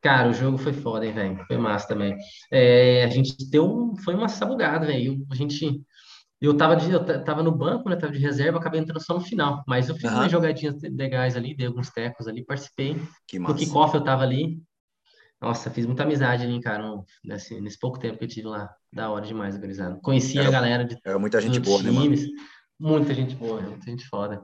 [0.00, 1.44] Cara, o jogo foi foda, hein, velho.
[1.46, 2.16] Foi massa também.
[2.52, 5.24] É, a gente deu um, foi uma sabugada, velho.
[5.30, 5.82] A gente,
[6.40, 7.96] eu tava, de, eu tava no banco, né?
[7.96, 9.64] Tava de reserva, acabei entrando só no final.
[9.66, 10.18] Mas eu fiz uhum.
[10.18, 13.00] umas jogadinhas legais ali, dei alguns tecos ali, participei.
[13.26, 13.54] Que massa.
[13.54, 14.62] No kickoff eu tava ali.
[15.44, 16.82] Nossa, fiz muita amizade ali, cara,
[17.22, 18.70] nesse, nesse pouco tempo que eu tive lá.
[18.90, 20.00] Da hora demais, organizado.
[20.00, 20.96] Conheci era, a galera de.
[21.04, 21.94] Era muita gente boa, times.
[21.94, 22.16] né, mano?
[22.80, 24.42] Muita gente boa, muita gente foda.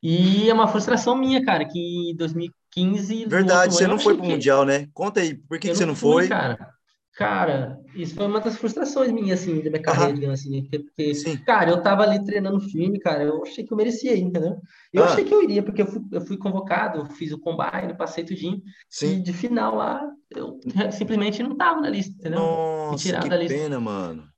[0.00, 3.26] E é uma frustração minha, cara, que em 2015.
[3.26, 4.24] Verdade, você não foi pro.
[4.24, 4.86] Mundial, né?
[4.94, 6.28] Conta aí, por que, que você não, fui, foi?
[6.28, 6.75] Cara,
[7.16, 10.62] cara, isso foi uma das frustrações minhas, assim, da minha carreira, digamos assim.
[10.62, 14.20] Porque, porque cara, eu tava ali treinando firme, cara, eu achei que eu merecia ir,
[14.20, 14.60] entendeu?
[14.92, 15.06] Eu ah.
[15.06, 18.22] achei que eu iria, porque eu fui, eu fui convocado, eu fiz o combine, passei
[18.22, 18.62] tudinho.
[18.88, 19.16] Sim.
[19.16, 20.60] E de final lá, eu
[20.92, 22.38] simplesmente não tava na lista, entendeu?
[22.38, 24.28] Nossa, que pena, mano.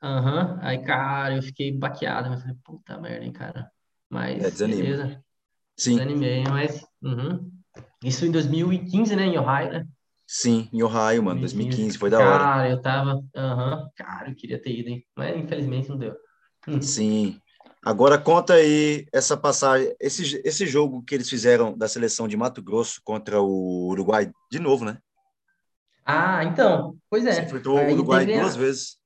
[0.00, 0.58] Aham, uhum.
[0.60, 3.68] aí, cara, eu fiquei baqueado, mas falei, puta merda, hein, cara.
[4.08, 4.80] Mas, é, desanima.
[4.80, 5.24] beleza.
[5.76, 5.96] Sim.
[5.96, 6.86] Desanimei, mas.
[7.02, 7.50] Uhum.
[8.04, 9.88] Isso em 2015, né, em Ohio, né?
[10.30, 12.38] Sim, em Ohio, mano, 2015, foi da hora.
[12.38, 13.24] Cara, eu tava.
[13.34, 13.88] Aham, uhum.
[13.96, 15.02] cara, eu queria ter ido, hein?
[15.16, 16.14] Mas infelizmente não deu.
[16.68, 16.82] Hum.
[16.82, 17.40] Sim.
[17.82, 22.60] Agora conta aí essa passagem, esse, esse jogo que eles fizeram da seleção de Mato
[22.60, 24.98] Grosso contra o Uruguai, de novo, né?
[26.04, 27.32] Ah, então, pois é.
[27.32, 28.58] Você enfrentou o Uruguai duas a...
[28.58, 28.98] vezes.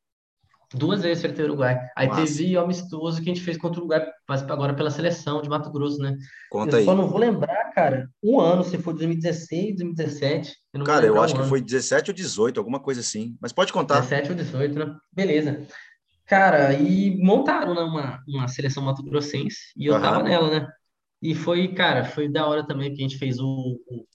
[0.75, 1.79] Duas vezes frente ao Uruguai.
[1.97, 2.23] Aí Massa.
[2.23, 5.71] teve amistoso que a gente fez contra o Uruguai, mas agora pela seleção de Mato
[5.71, 6.17] Grosso, né?
[6.51, 6.85] Conta eu aí.
[6.85, 10.57] só não vou lembrar, cara, um ano, se foi 2016, 2017.
[10.73, 11.49] Eu cara, eu acho um que ano.
[11.49, 13.37] foi 17 ou 18, alguma coisa assim.
[13.41, 14.01] Mas pode contar.
[14.01, 14.97] 17 ou 18, né?
[15.13, 15.67] Beleza.
[16.27, 20.01] Cara, e montaram né, uma, uma seleção mato-grossense e eu uhum.
[20.01, 20.69] tava nela, né?
[21.21, 24.07] E foi, cara, foi da hora também que a gente fez o, o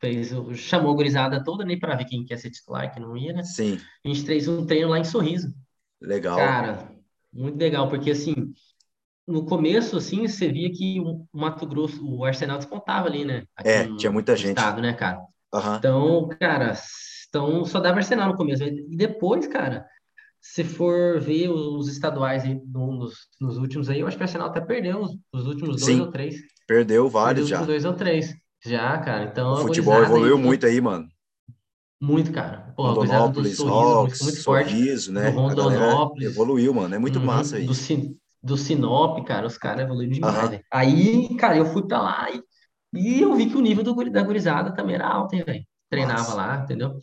[0.00, 3.32] fez, chamou a gurizada toda, nem para ver quem quer ser titular, que não ia,
[3.32, 3.42] né?
[3.42, 3.78] Sim.
[4.04, 5.52] A gente fez um treino lá em Sorriso.
[6.00, 6.36] Legal.
[6.36, 6.92] Cara,
[7.32, 8.52] muito legal, porque assim,
[9.28, 13.44] no começo, assim, você via que o Mato Grosso, o Arsenal descontava ali, né?
[13.54, 14.56] Aqui é, tinha muita gente.
[14.56, 15.18] Estado, né, cara?
[15.52, 15.76] Uhum.
[15.76, 16.74] Então, cara,
[17.28, 18.64] então só dava Arsenal no começo.
[18.64, 19.86] E depois, cara,
[20.40, 24.48] se for ver os estaduais aí nos, nos últimos aí, eu acho que o Arsenal
[24.48, 26.36] até perdeu os, os últimos dois Sim, ou três.
[26.66, 27.66] Perdeu vários perdeu já.
[27.66, 28.34] Dois ou três.
[28.64, 29.24] Já, cara.
[29.24, 31.06] Então, o futebol evoluiu aí, muito aí, mano.
[32.00, 32.72] Muito, cara.
[32.74, 35.24] Pô, Rondonópolis, Rocks, muito sorriso, forte.
[35.24, 35.28] né?
[35.28, 36.30] Rondonópolis.
[36.30, 36.94] Evoluiu, mano.
[36.94, 37.66] É muito uhum, massa aí.
[38.42, 40.50] Do, Sinop, cara, os caras evoluíram demais.
[40.50, 40.60] Uhum.
[40.72, 42.42] Aí, cara, eu fui pra lá e,
[42.94, 45.64] e eu vi que o nível do, da gurizada também era alto, hein, velho?
[45.90, 46.34] Treinava Nossa.
[46.34, 46.98] lá, entendeu?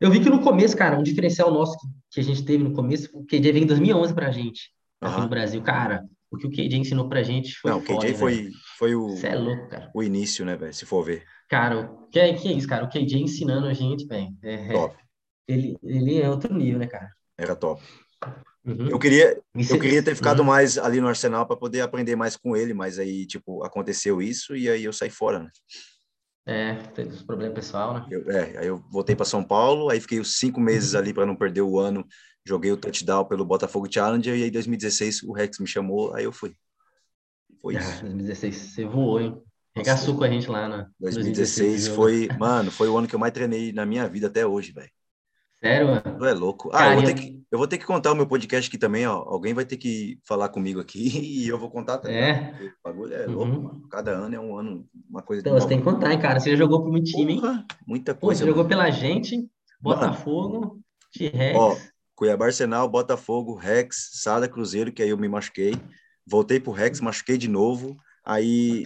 [0.00, 2.72] Eu vi que no começo, cara, um diferencial nosso que, que a gente teve no
[2.72, 5.22] começo, o KJ veio em 2011 pra gente, aqui uhum.
[5.22, 5.62] no Brasil.
[5.62, 9.14] Cara, o que o KJ ensinou pra gente foi Não, o KJ foi, foi o,
[9.24, 9.90] é louco, cara.
[9.94, 10.74] o início, né, velho?
[10.74, 11.24] Se for ver.
[11.48, 12.84] Cara, o que é, que é isso, cara?
[12.84, 14.28] O KJ ensinando a gente, velho.
[14.42, 14.96] É, top.
[15.48, 17.10] Ele, ele é outro nível, né, cara?
[17.38, 17.82] Era top.
[18.66, 18.88] Uhum.
[18.88, 20.46] Eu queria, eu queria ter ficado uhum.
[20.46, 24.56] mais ali no Arsenal para poder aprender mais com ele, mas aí, tipo, aconteceu isso
[24.56, 25.50] e aí eu saí fora, né?
[26.48, 28.06] É, teve os problemas pessoal, né?
[28.10, 30.98] Eu, é, aí eu voltei para São Paulo, aí fiquei os cinco meses uhum.
[30.98, 32.06] ali para não perder o ano
[32.46, 36.24] joguei o touchdown pelo Botafogo Challenger e aí em 2016 o Rex me chamou, aí
[36.24, 36.54] eu fui.
[37.60, 38.02] Foi ah, isso.
[38.02, 39.42] 2016 você voou, hein?
[39.74, 43.18] Regaçou com a gente lá na 2016, 2016 foi, mano, foi o ano que eu
[43.18, 44.90] mais treinei na minha vida até hoje, velho.
[45.60, 46.18] Sério, mano?
[46.18, 46.70] Tu é louco.
[46.72, 49.06] Ah, eu vou, ter que, eu vou ter que contar o meu podcast aqui também,
[49.06, 49.14] ó.
[49.26, 50.98] Alguém vai ter que falar comigo aqui
[51.42, 52.18] e eu vou contar também.
[52.18, 52.54] É.
[52.60, 53.62] O bagulho é louco, uhum.
[53.62, 53.88] mano.
[53.90, 55.40] Cada ano é um ano, uma coisa.
[55.40, 56.38] Então, você tem que contar, hein, cara.
[56.40, 57.64] Você já jogou pro meu time, Porra, hein?
[57.86, 58.20] Muita coisa.
[58.20, 58.56] Pô, você mano.
[58.56, 59.48] jogou pela gente,
[59.80, 60.60] Botafogo.
[60.60, 61.58] Mano de Rex.
[61.58, 61.76] Ó,
[62.14, 65.74] Cuiabá Arsenal, Botafogo, Rex, Sada Cruzeiro, que aí eu me machuquei.
[66.26, 67.96] Voltei pro Rex, machuquei de novo.
[68.24, 68.84] Aí,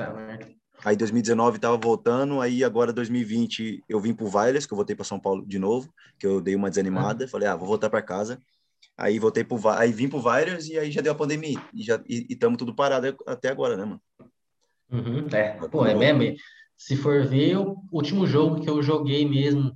[0.84, 5.04] aí 2019 tava voltando, aí agora 2020 eu vim pro Vailes, que eu voltei para
[5.04, 8.40] São Paulo de novo, que eu dei uma desanimada, falei, ah, vou voltar para casa.
[8.96, 12.02] Aí voltei pro aí vim pro Vailes e aí já deu a pandemia e já
[12.08, 14.02] e estamos tudo parado até agora, né, mano?
[14.90, 16.36] Uhum, é, pô, é mesmo.
[16.76, 19.74] Se for ver, o último jogo que eu joguei mesmo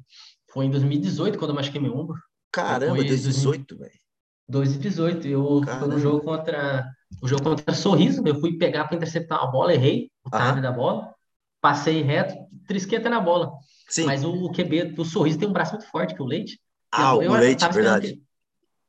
[0.50, 2.16] foi em 2018, quando eu machuquei meu ombro.
[2.50, 3.92] Caramba, 2018, velho.
[4.48, 6.86] 2018, eu fui no jogo contra
[7.22, 10.72] o jogo contra Sorriso, eu fui pegar para interceptar uma bola, errei o time da
[10.72, 11.14] bola,
[11.60, 12.34] passei reto,
[12.66, 13.52] trisquei até na bola.
[13.88, 14.06] Sim.
[14.06, 16.60] Mas o QB do Sorriso tem um braço muito forte, que o Leite.
[16.92, 18.20] Ah, eu, o Leite, verdade.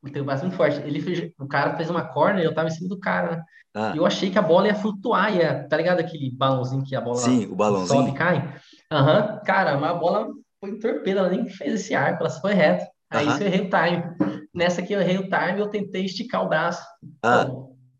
[0.03, 0.77] Ele tem um braço muito forte.
[0.81, 3.37] Ele fez, o cara fez uma corner, eu tava em cima do cara.
[3.37, 3.43] Né?
[3.75, 3.91] Ah.
[3.93, 7.01] E eu achei que a bola ia flutuar, ia, tá ligado aquele balãozinho que a
[7.01, 7.99] bola Sim, o balãozinho.
[7.99, 8.55] sobe e cai?
[8.91, 9.39] Aham, uhum.
[9.43, 10.27] cara, mas a bola
[10.59, 12.85] foi em torpedo, ela nem fez esse arco, ela foi reto.
[13.09, 13.37] Aí uhum.
[13.37, 14.47] eu errei o time.
[14.53, 16.85] Nessa aqui eu errei o time, eu tentei esticar o braço.
[17.21, 17.47] Ah.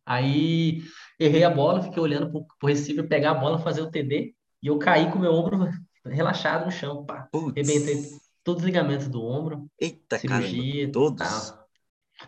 [0.06, 0.82] Aí
[1.20, 4.68] errei a bola, fiquei olhando pro, pro receiver pegar a bola, fazer o TD, e
[4.68, 5.70] eu caí com o meu ombro
[6.06, 7.28] relaxado no chão, pá.
[7.56, 8.04] Rebentei
[8.44, 9.66] todos os ligamentos do ombro.
[9.80, 11.28] Eita, cirurgia, todos?
[11.28, 11.66] Tal.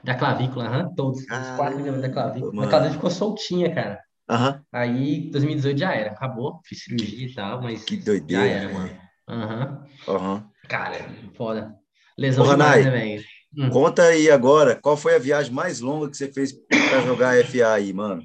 [0.04, 1.26] Da clavícula, aham, todos.
[1.26, 2.54] Caramba, os quatro ligamentos da clavícula.
[2.54, 2.68] Mano.
[2.68, 4.02] A clavícula ficou soltinha, cara.
[4.30, 4.62] Aham.
[4.72, 6.60] Aí, 2018 já era, acabou.
[6.66, 7.86] Fiz cirurgia e tal, mas.
[7.86, 8.46] Que doideira.
[8.46, 9.02] Já era, mano.
[9.28, 9.86] Aham.
[10.08, 10.52] Aham.
[10.68, 10.96] Cara,
[11.36, 11.74] foda.
[12.18, 13.24] Lesão Ô, demais, né, velho?
[13.56, 13.70] Hum.
[13.70, 17.74] Conta aí agora, qual foi a viagem mais longa que você fez para jogar FA
[17.74, 18.24] aí, mano?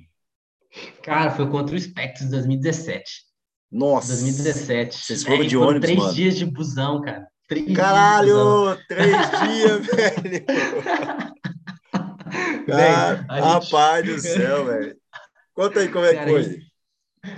[1.02, 3.04] Cara, foi contra o Spectres 2017.
[3.70, 4.08] Nossa!
[4.08, 4.96] 2017.
[4.96, 6.14] Vocês foram é, de ônibus, três mano?
[6.14, 7.26] dias de busão, cara.
[7.48, 8.74] Três Caralho!
[8.74, 10.44] Dias três dias, velho!
[13.28, 14.96] ah, rapaz do céu, velho.
[15.54, 16.58] Conta aí como é cara, que foi.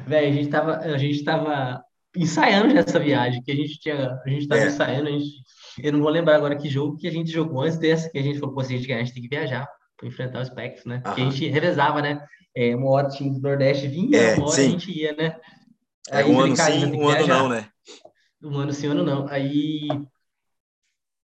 [0.06, 1.84] Velho, a gente tava, a gente tava
[2.16, 4.66] ensaiando nessa viagem, que a gente tinha, a gente tava é.
[4.68, 5.42] ensaiando, a gente
[5.82, 8.22] eu não vou lembrar agora que jogo que a gente jogou antes dessa, que a
[8.22, 10.48] gente falou, pô, se a gente ganhar, a gente tem que viajar para enfrentar os
[10.48, 11.00] Spectres, né?
[11.04, 12.24] Porque a gente revezava, né?
[12.54, 14.66] É, uma hora o time do Nordeste vinha, é, uma hora sim.
[14.66, 15.36] a gente ia, né?
[16.10, 17.68] É, Aí, um ano sim, um ano não, né?
[18.42, 19.26] Um ano sim, um ano não.
[19.28, 19.88] Aí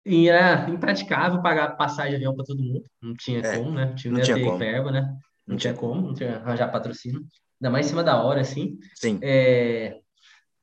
[0.06, 2.82] e era impraticável pagar passagem de avião para todo mundo.
[3.02, 3.90] Não tinha é, como, né?
[3.90, 4.58] O time não ter como.
[4.58, 5.02] verba, né?
[5.02, 7.20] Não, não tinha como, não tinha arranjar patrocínio.
[7.60, 8.78] Ainda mais em cima da hora, assim.
[8.94, 9.18] Sim.
[9.20, 9.98] É,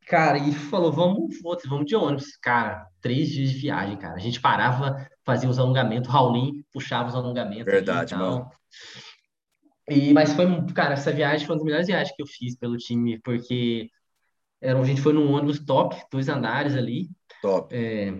[0.08, 2.38] Cara, e falou, vamos, vamos de ônibus.
[2.38, 4.15] Cara, três dias de viagem, cara.
[4.15, 7.72] A gente parava, fazia os alongamentos, Raulinho puxava os alongamentos.
[7.72, 8.50] Verdade, e mano.
[9.88, 12.76] E, mas foi, cara, essa viagem foi uma das melhores viagens que eu fiz pelo
[12.78, 13.91] time, porque
[14.60, 17.08] era, a gente foi num ônibus top, dois andares ali.
[17.44, 17.76] Top.
[17.76, 18.12] É,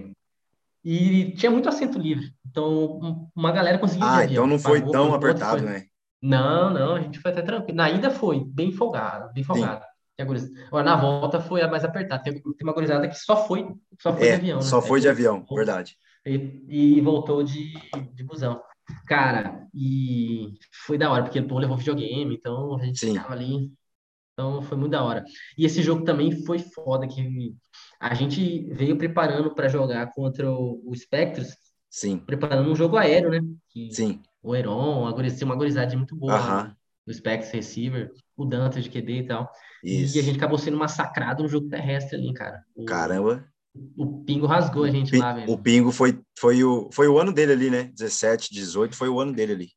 [0.84, 2.32] e tinha muito assento livre.
[2.45, 4.08] Então, uma galera conseguia.
[4.08, 5.67] Ah, então não foi tão apertado, foi...
[5.67, 5.86] né?
[6.21, 7.76] Não, não, a gente foi até tranquilo.
[7.76, 9.82] Na ida foi bem folgado, bem folgado.
[9.82, 9.94] Sim.
[10.17, 12.23] Agora, na volta foi a mais apertada.
[12.23, 13.67] Tem, tem uma gurizada que só foi,
[14.01, 14.58] só foi é, de avião.
[14.58, 14.63] Né?
[14.63, 15.97] Só foi de avião, verdade.
[16.25, 17.73] E, e, voltou de,
[18.13, 18.62] de busão.
[19.08, 20.54] Cara, e
[20.86, 23.13] foi da hora, porque o povo levou videogame, então a gente Sim.
[23.13, 23.71] ficava ali.
[24.34, 25.23] Então foi muito da hora.
[25.58, 27.56] E esse jogo também foi foda, que
[27.99, 31.56] a gente veio preparando para jogar contra o, o Spectros.
[31.89, 32.17] Sim.
[32.17, 33.39] Preparando um jogo aéreo, né?
[33.69, 34.21] Que Sim.
[34.41, 35.12] O Heron,
[35.43, 36.36] uma gurizada muito boa.
[36.36, 36.75] Uh -huh.
[37.08, 39.52] O Spectros Receiver, o Dante de QD e tal.
[39.84, 40.18] Isso.
[40.18, 42.63] E a gente acabou sendo massacrado no jogo terrestre ali, cara.
[42.76, 43.46] O, Caramba.
[43.96, 45.52] O Pingo rasgou a gente lá, velho.
[45.52, 47.84] O Pingo foi, foi, o, foi o ano dele ali, né?
[47.94, 49.70] 17, 18, foi o ano dele ali.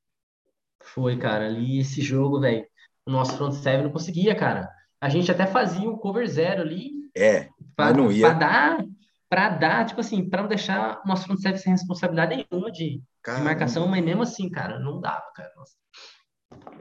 [0.83, 1.47] Foi, cara.
[1.47, 2.65] Ali, esse jogo, velho,
[3.05, 4.71] o nosso front seven não conseguia, cara.
[5.01, 6.93] A gente até fazia o cover zero ali.
[7.15, 8.31] É, pra, não ia.
[8.31, 8.85] Pra dar,
[9.29, 13.03] pra dar, tipo assim, pra não deixar o nosso front seven sem responsabilidade nenhuma de,
[13.03, 15.53] de marcação, mas mesmo assim, cara, não dava, cara.
[15.57, 15.75] Nossa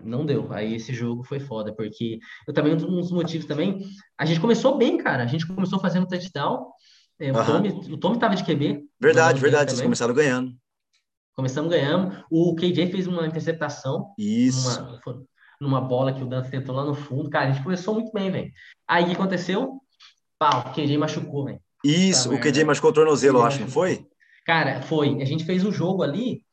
[0.04, 0.52] não deu.
[0.52, 3.84] Aí esse jogo foi foda, porque eu também, um dos motivos também,
[4.18, 5.24] a gente começou bem, cara.
[5.24, 6.68] A gente começou fazendo touchdown.
[7.20, 8.84] É, o, Tommy, o Tommy tava de QB.
[9.00, 9.72] Verdade, verdade.
[9.72, 10.54] Vocês começaram ganhando.
[11.36, 12.24] Começamos ganhando.
[12.32, 14.14] O KJ fez uma interceptação.
[14.18, 14.82] Isso.
[14.82, 15.26] Numa,
[15.60, 17.30] numa bola que o Dante tentou lá no fundo.
[17.30, 18.52] Cara, a gente começou muito bem, velho.
[18.88, 19.82] Aí o que aconteceu?
[20.40, 21.60] Pau, o KJ machucou, velho.
[21.84, 24.06] Isso, tá, o KJ machucou o tornozelo, eu acho, não foi?
[24.46, 25.22] Cara, foi.
[25.22, 26.44] A gente fez o jogo ali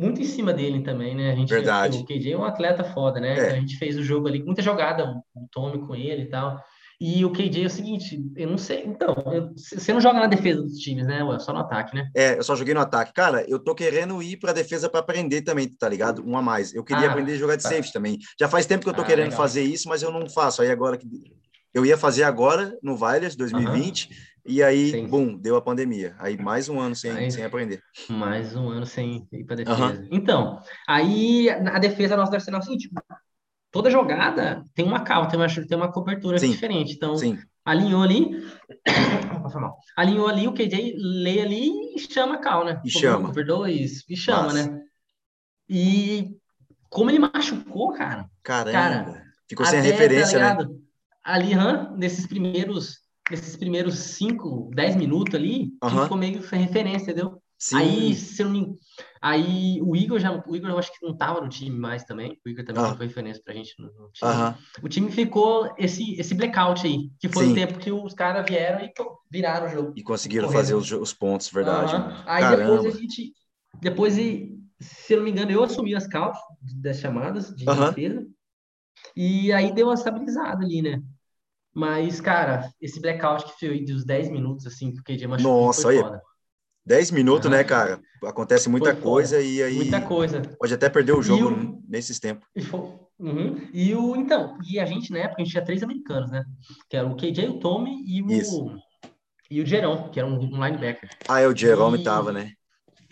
[0.00, 1.30] muito em cima dele também, né?
[1.30, 1.98] A gente, Verdade.
[1.98, 3.38] O KJ é um atleta foda, né?
[3.38, 3.50] É.
[3.50, 6.58] A gente fez o jogo ali, muita jogada, o Tommy com ele e tal.
[6.98, 8.84] E o KJ é o seguinte, eu não sei.
[8.84, 11.22] Então, eu, você não joga na defesa dos times, né?
[11.24, 12.10] Ué, só no ataque, né?
[12.14, 13.12] É, eu só joguei no ataque.
[13.14, 16.22] Cara, eu tô querendo ir pra defesa para aprender também, tá ligado?
[16.26, 16.74] Um a mais.
[16.74, 17.70] Eu queria ah, aprender a jogar de tá.
[17.70, 18.18] safety também.
[18.38, 19.38] Já faz tempo que eu tô ah, querendo legal.
[19.38, 20.60] fazer isso, mas eu não faço.
[20.60, 21.06] Aí agora que.
[21.72, 24.04] Eu ia fazer agora no Vailas 2020.
[24.04, 24.16] Uh -huh.
[24.44, 25.06] E aí, Sim.
[25.06, 26.14] bum, deu a pandemia.
[26.18, 27.82] Aí mais um ano sem, aí, sem aprender.
[28.08, 30.00] Mais um ano sem ir para defesa.
[30.00, 30.08] Uhum.
[30.10, 32.90] Então, aí a defesa nossa do Arsenal é o seguinte:
[33.70, 36.50] toda jogada tem uma calma, tem uma, tem uma cobertura Sim.
[36.50, 36.94] diferente.
[36.94, 37.38] Então, Sim.
[37.64, 38.30] alinhou ali,
[39.96, 42.80] alinhou ali, o KJ lê ali e chama a Cal, né?
[42.84, 43.32] E chama.
[43.32, 44.70] Dois, e chama, Nossa.
[44.70, 44.80] né?
[45.68, 46.36] E
[46.88, 48.28] como ele machucou, cara.
[48.42, 48.72] Caramba.
[48.72, 50.68] Cara, Ficou sem até, referência, tá né?
[51.24, 56.02] Ali, hum, nesses primeiros, nesses primeiros 5, 10 minutos ali, uhum.
[56.02, 57.40] ficou meio referência, entendeu?
[57.58, 57.76] Sim.
[57.76, 58.78] Aí, se eu não me...
[59.20, 62.40] Aí o Igor já, o Igor eu acho que não tava no time mais também.
[62.44, 62.94] O Igor também ah.
[62.96, 64.30] foi referência pra gente no, no time.
[64.30, 64.54] Uhum.
[64.82, 67.52] O time ficou esse, esse blackout aí, que foi Sim.
[67.52, 68.92] o tempo que os caras vieram e
[69.30, 69.92] viraram o jogo.
[69.94, 70.58] E conseguiram correndo.
[70.58, 71.94] fazer os, os pontos, verdade.
[71.94, 72.22] Uhum.
[72.24, 72.76] Aí Caramba.
[72.78, 73.34] depois a gente.
[73.78, 76.42] Depois, se eu não me engano, eu assumi as calças
[76.76, 77.88] das chamadas de uhum.
[77.88, 78.26] defesa.
[79.14, 81.02] E aí deu uma estabilizada ali, né?
[81.74, 85.82] Mas, cara, esse blackout que foi dos 10 minutos, assim, que o KJ machucou, Nossa,
[85.82, 86.20] foi foda.
[86.84, 88.00] 10 minutos, né, cara?
[88.24, 89.48] Acontece muita coisa foda.
[89.48, 89.76] e aí.
[89.76, 90.42] Muita coisa.
[90.58, 91.82] Pode até perder o jogo o...
[91.88, 92.48] nesses tempos.
[92.56, 92.62] E,
[93.18, 93.68] uhum.
[93.72, 96.44] e o então, e a gente, na época, a gente tinha três americanos, né?
[96.88, 98.30] Que era o KJ, o Tommy e o.
[98.32, 98.74] Isso.
[99.50, 101.10] E o Gerão, que era um, um linebacker.
[101.28, 102.04] Ah, é, o Jerome e...
[102.04, 102.52] tava, né?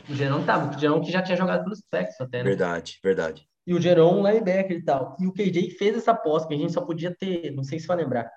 [0.08, 2.44] O Gerão tava, o Gerão que já tinha jogado pelos Texas até, né?
[2.44, 3.46] Verdade, verdade.
[3.66, 5.16] E o Gerão, um linebacker e tal.
[5.20, 7.86] E o KJ fez essa aposta, que a gente só podia ter, não sei se
[7.86, 8.30] vai lembrar.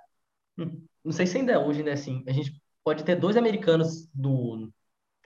[0.58, 1.94] Não sei se ainda é hoje, né?
[1.94, 4.72] Assim, a gente pode ter dois americanos do,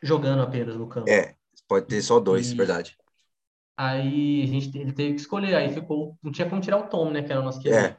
[0.01, 1.09] jogando apenas no campo.
[1.09, 1.35] É,
[1.67, 2.55] pode ter só dois, e...
[2.55, 2.97] verdade.
[3.77, 7.11] Aí a gente ele teve que escolher, aí ficou, não tinha como tirar o Tom,
[7.11, 7.75] né, que era o nosso QB.
[7.75, 7.97] É.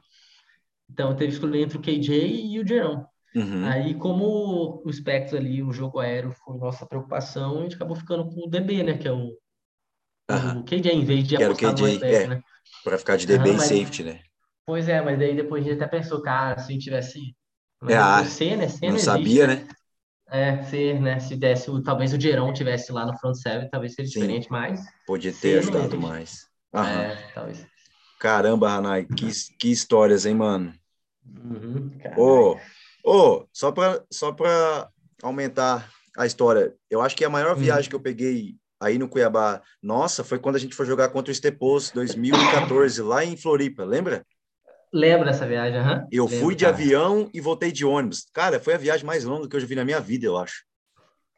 [0.90, 3.06] Então teve que escolher entre o KJ e o Jerão.
[3.34, 3.66] Uhum.
[3.66, 8.26] Aí, como o Spectros ali, o jogo aéreo foi nossa preocupação, a gente acabou ficando
[8.30, 9.36] com o DB, né, que é o,
[10.30, 10.60] uhum.
[10.60, 12.42] o KJ, em vez de que apostar KJ, no é, né?
[12.82, 14.20] Para ficar de DB uhum, e safety, né?
[14.66, 17.34] Pois é, mas daí depois a gente até pensou, cara, se a gente tivesse...
[17.88, 18.68] É, ah, C, né?
[18.68, 19.68] C não, não sabia, né?
[20.28, 21.20] É, ser, né?
[21.20, 24.20] Se desse, talvez o Gerão tivesse lá no front seven, talvez seria Sim.
[24.20, 24.80] diferente, mas.
[25.06, 26.48] Podia ter ajudado mais.
[26.74, 27.00] Aham.
[27.00, 27.66] É, talvez.
[28.18, 30.74] Caramba, Hanai, que, que histórias, hein, mano?
[31.24, 32.56] Uhum, ô,
[33.04, 34.88] oh, só para só pra
[35.22, 37.62] aumentar a história, eu acho que a maior uhum.
[37.62, 41.30] viagem que eu peguei aí no Cuiabá, nossa, foi quando a gente foi jogar contra
[41.30, 44.24] o Estepos 2014, lá em Floripa, lembra?
[44.92, 46.06] Lembro dessa viagem, uhum.
[46.10, 46.76] Eu Lembro, fui de cara.
[46.76, 48.26] avião e voltei de ônibus.
[48.32, 50.64] Cara, foi a viagem mais longa que eu já vi na minha vida, eu acho.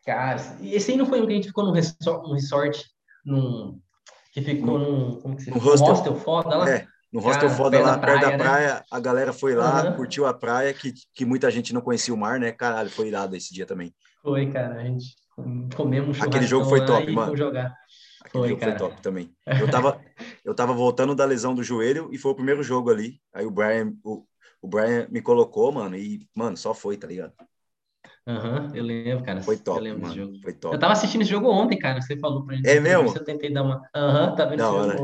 [0.04, 2.84] Cara, esse aí não foi o que a gente ficou num resort, num resort
[3.24, 3.78] num,
[4.32, 5.88] que ficou no, num, como que se no hostel.
[5.88, 6.70] hostel foda lá?
[6.70, 8.82] É, no hostel Cara, foda lá, perto da praia, né?
[8.90, 9.96] a galera foi lá, uhum.
[9.96, 12.52] curtiu a praia, que, que muita gente não conhecia o mar, né?
[12.52, 13.92] Caralho, foi irado esse dia também.
[14.22, 15.16] Foi, cara, a gente
[15.74, 17.36] comemos um Aquele jogo foi top, mano.
[17.36, 17.74] Jogar.
[18.30, 19.34] Foi, foi top também.
[19.58, 20.00] Eu tava,
[20.44, 23.20] eu tava voltando da lesão do joelho e foi o primeiro jogo ali.
[23.32, 24.24] Aí o Brian, o,
[24.62, 27.32] o Brian me colocou, mano, e, mano, só foi, tá ligado?
[28.26, 29.42] Aham, uhum, eu lembro, cara.
[29.42, 30.14] Foi top, eu lembro mano.
[30.14, 30.38] jogo.
[30.42, 30.74] Foi top.
[30.74, 32.00] Eu tava assistindo esse jogo ontem, cara.
[32.00, 32.68] Você falou pra gente.
[32.68, 33.14] É mesmo?
[33.16, 33.82] Eu tentei dar uma.
[33.94, 34.58] Aham, uhum, tá vendo?
[34.58, 34.98] Da hora.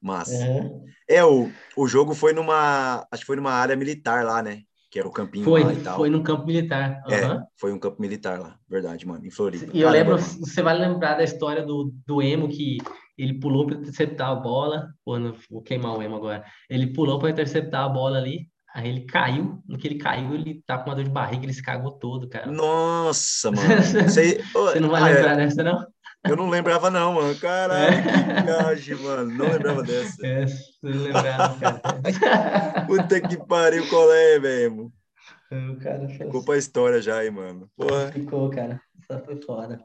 [0.00, 0.32] Massa.
[0.32, 0.84] Uhum.
[1.08, 3.06] É, o, o jogo foi numa.
[3.10, 4.62] Acho que foi numa área militar lá, né?
[4.94, 5.96] Que era o campinho foi, lá e tal.
[5.96, 7.02] Foi num campo militar.
[7.08, 7.12] Uhum.
[7.12, 9.66] É, foi um campo militar lá, verdade, mano, em Floripa.
[9.74, 12.78] E eu lembro, você vai lembrar da história do, do Emo que
[13.18, 16.44] ele pulou para interceptar a bola, pô, não, vou queimar o Emo agora.
[16.70, 20.62] Ele pulou para interceptar a bola ali, aí ele caiu, no que ele caiu, ele
[20.64, 22.46] tá com uma dor de barriga, ele se cagou todo, cara.
[22.46, 23.82] Nossa, mano.
[23.82, 25.36] Você, você não vai ah, lembrar é...
[25.38, 25.84] dessa, não?
[26.28, 27.38] Eu não lembrava, não, mano.
[27.38, 29.30] Caralho, que viagem, mano.
[29.30, 30.26] Não lembrava dessa.
[30.26, 30.46] É,
[30.82, 32.86] não lembrava, cara.
[32.86, 34.92] Puta que pariu, qual é, velho?
[35.52, 37.70] O cara Ficou pra história já aí, mano.
[37.76, 38.10] Porra.
[38.10, 38.80] Ficou, cara.
[39.06, 39.84] Só foi foda.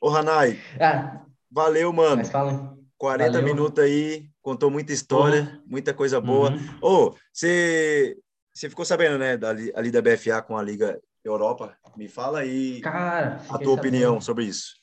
[0.00, 0.58] Ô, Hanai.
[0.80, 2.18] Ah, valeu, mano.
[2.18, 2.76] Mas fala.
[2.96, 3.44] 40 valeu.
[3.44, 5.62] minutos aí, contou muita história, uhum.
[5.66, 6.54] muita coisa boa.
[6.80, 7.14] Ô, uhum.
[7.32, 8.16] você
[8.54, 11.76] você ficou sabendo, né, da, ali da BFA com a Liga Europa?
[11.96, 13.72] Me fala aí cara, a tua sabendo.
[13.72, 14.81] opinião sobre isso.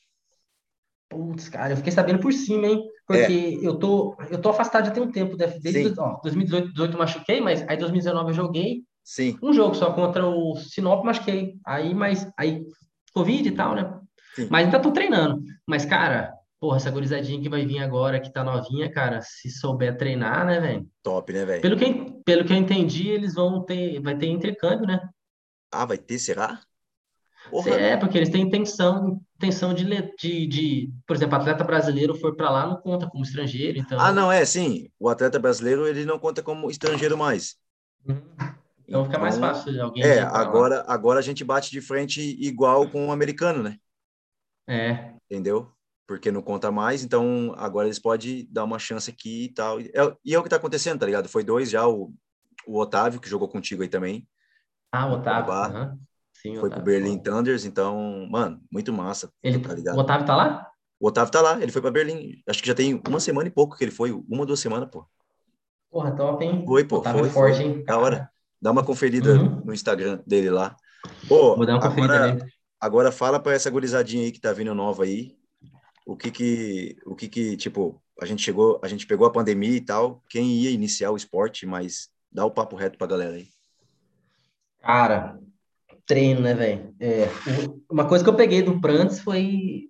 [1.10, 2.84] Putz, cara, eu fiquei sabendo por cima, hein?
[3.04, 3.66] Porque é.
[3.66, 5.36] eu, tô, eu tô afastado já tem um tempo.
[5.36, 8.84] Desde ó, 2018 18 machuquei, mas aí 2019 eu joguei.
[9.04, 9.36] Sim.
[9.42, 11.54] Um jogo só contra o Sinop, machuquei.
[11.66, 12.64] Aí, mas aí
[13.12, 13.92] Covid e tal, né?
[14.36, 14.46] Sim.
[14.48, 15.42] Mas ainda tô treinando.
[15.66, 19.96] Mas, cara, porra, essa gurizadinha que vai vir agora, que tá novinha, cara, se souber
[19.96, 20.88] treinar, né, velho?
[21.02, 21.62] Top, né, velho?
[21.62, 25.00] Pelo que, pelo que eu entendi, eles vão ter, vai ter intercâmbio, né?
[25.72, 26.60] Ah, vai ter, será?
[27.48, 27.70] Porra.
[27.70, 29.84] É, porque eles têm intenção, intenção de,
[30.18, 33.98] de, de, por exemplo, atleta brasileiro for para lá, não conta como estrangeiro, então...
[33.98, 34.88] Ah, não, é, sim.
[34.98, 37.56] O atleta brasileiro, ele não conta como estrangeiro mais.
[38.06, 38.20] Uhum.
[38.86, 40.02] Então, fica mais então, fácil alguém.
[40.02, 43.76] É, agora, agora a gente bate de frente igual com o americano, né?
[44.68, 45.14] É.
[45.30, 45.70] Entendeu?
[46.08, 49.80] Porque não conta mais, então agora eles podem dar uma chance aqui e tal.
[49.80, 51.28] É, e é o que tá acontecendo, tá ligado?
[51.28, 52.12] Foi dois já, o,
[52.66, 54.26] o Otávio, que jogou contigo aí também.
[54.90, 55.96] Ah, o Otávio.
[56.40, 59.30] Sim, foi pro Berlin Thunders, então, mano, muito massa.
[59.42, 59.96] Ele, tá ligado?
[59.96, 60.66] O Otávio tá lá?
[60.98, 62.42] O Otávio tá lá, ele foi para Berlim.
[62.46, 65.06] Acho que já tem uma semana e pouco que ele foi, uma, duas semanas, pô.
[65.90, 66.64] Porra, top, hein?
[66.66, 66.98] Foi, pô.
[66.98, 67.84] Otávio foi, forte, hein?
[67.84, 68.30] Da hora.
[68.60, 69.62] Dá uma conferida uhum.
[69.64, 70.76] no Instagram dele lá.
[71.28, 72.46] Pô, Vou dar uma conferida agora,
[72.80, 75.36] agora fala para essa gurizadinha aí que tá vindo nova aí.
[76.06, 79.76] O que que, o que que, tipo, a gente chegou, a gente pegou a pandemia
[79.76, 83.48] e tal, quem ia iniciar o esporte, mas dá o papo reto pra galera aí.
[84.80, 85.38] Cara,
[86.10, 86.92] treino, né, velho?
[86.98, 87.28] É,
[87.88, 89.84] uma coisa que eu peguei do Prantes foi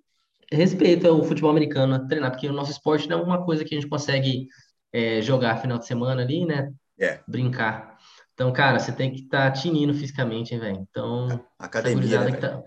[0.52, 3.74] respeito ao futebol americano, a treinar, porque o nosso esporte não é uma coisa que
[3.74, 4.46] a gente consegue
[4.92, 6.70] é, jogar final de semana ali, né?
[6.98, 7.20] É.
[7.26, 7.96] Brincar.
[8.34, 10.86] Então, cara, você tem que estar tá tinindo fisicamente, hein, velho?
[10.90, 12.62] Então, academia, né, tá...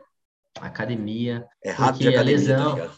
[0.59, 1.45] academia.
[1.63, 2.75] É rápido academia, lesão...
[2.75, 2.89] tá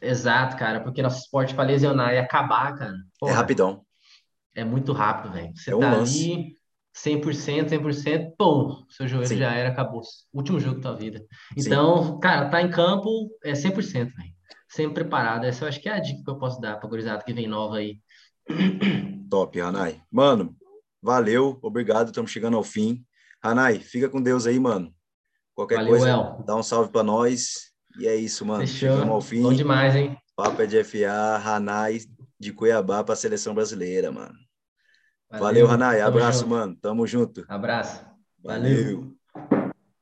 [0.00, 2.94] Exato, cara, porque nosso esporte para lesionar e acabar, cara.
[3.18, 3.84] Porra, é rapidão.
[4.54, 5.52] É muito rápido, velho.
[5.56, 6.32] Você é um tá lance.
[6.32, 6.57] ali
[7.04, 9.38] 100%, 100%, pum, seu joelho Sim.
[9.38, 10.02] já era, acabou.
[10.32, 11.24] Último jogo da tua vida.
[11.56, 12.20] Então, Sim.
[12.20, 14.38] cara, tá em campo é 100%, velho.
[14.68, 15.44] Sempre preparado.
[15.44, 17.46] Essa eu acho que é a dica que eu posso dar pra gurizada que vem
[17.46, 18.00] nova aí.
[19.30, 20.00] Top, Ranai.
[20.10, 20.56] Mano,
[21.02, 23.04] valeu, obrigado, estamos chegando ao fim.
[23.42, 24.92] Ranai, fica com Deus aí, mano.
[25.54, 26.44] Qualquer valeu, coisa, El.
[26.44, 27.68] dá um salve para nós.
[27.98, 28.60] E é isso, mano.
[28.60, 28.90] Fechou.
[28.90, 29.42] Chegamos ao fim.
[29.42, 30.16] Bom demais, hein?
[30.36, 32.00] Papo é de FA, Ranai
[32.38, 34.34] de Cuiabá para a seleção brasileira, mano.
[35.30, 36.00] Valeu, Valeu Ranai.
[36.00, 36.50] Abraço, junto.
[36.50, 36.76] mano.
[36.76, 37.44] Tamo junto.
[37.48, 38.04] Abraço.
[38.42, 38.84] Valeu.
[38.84, 39.17] Valeu.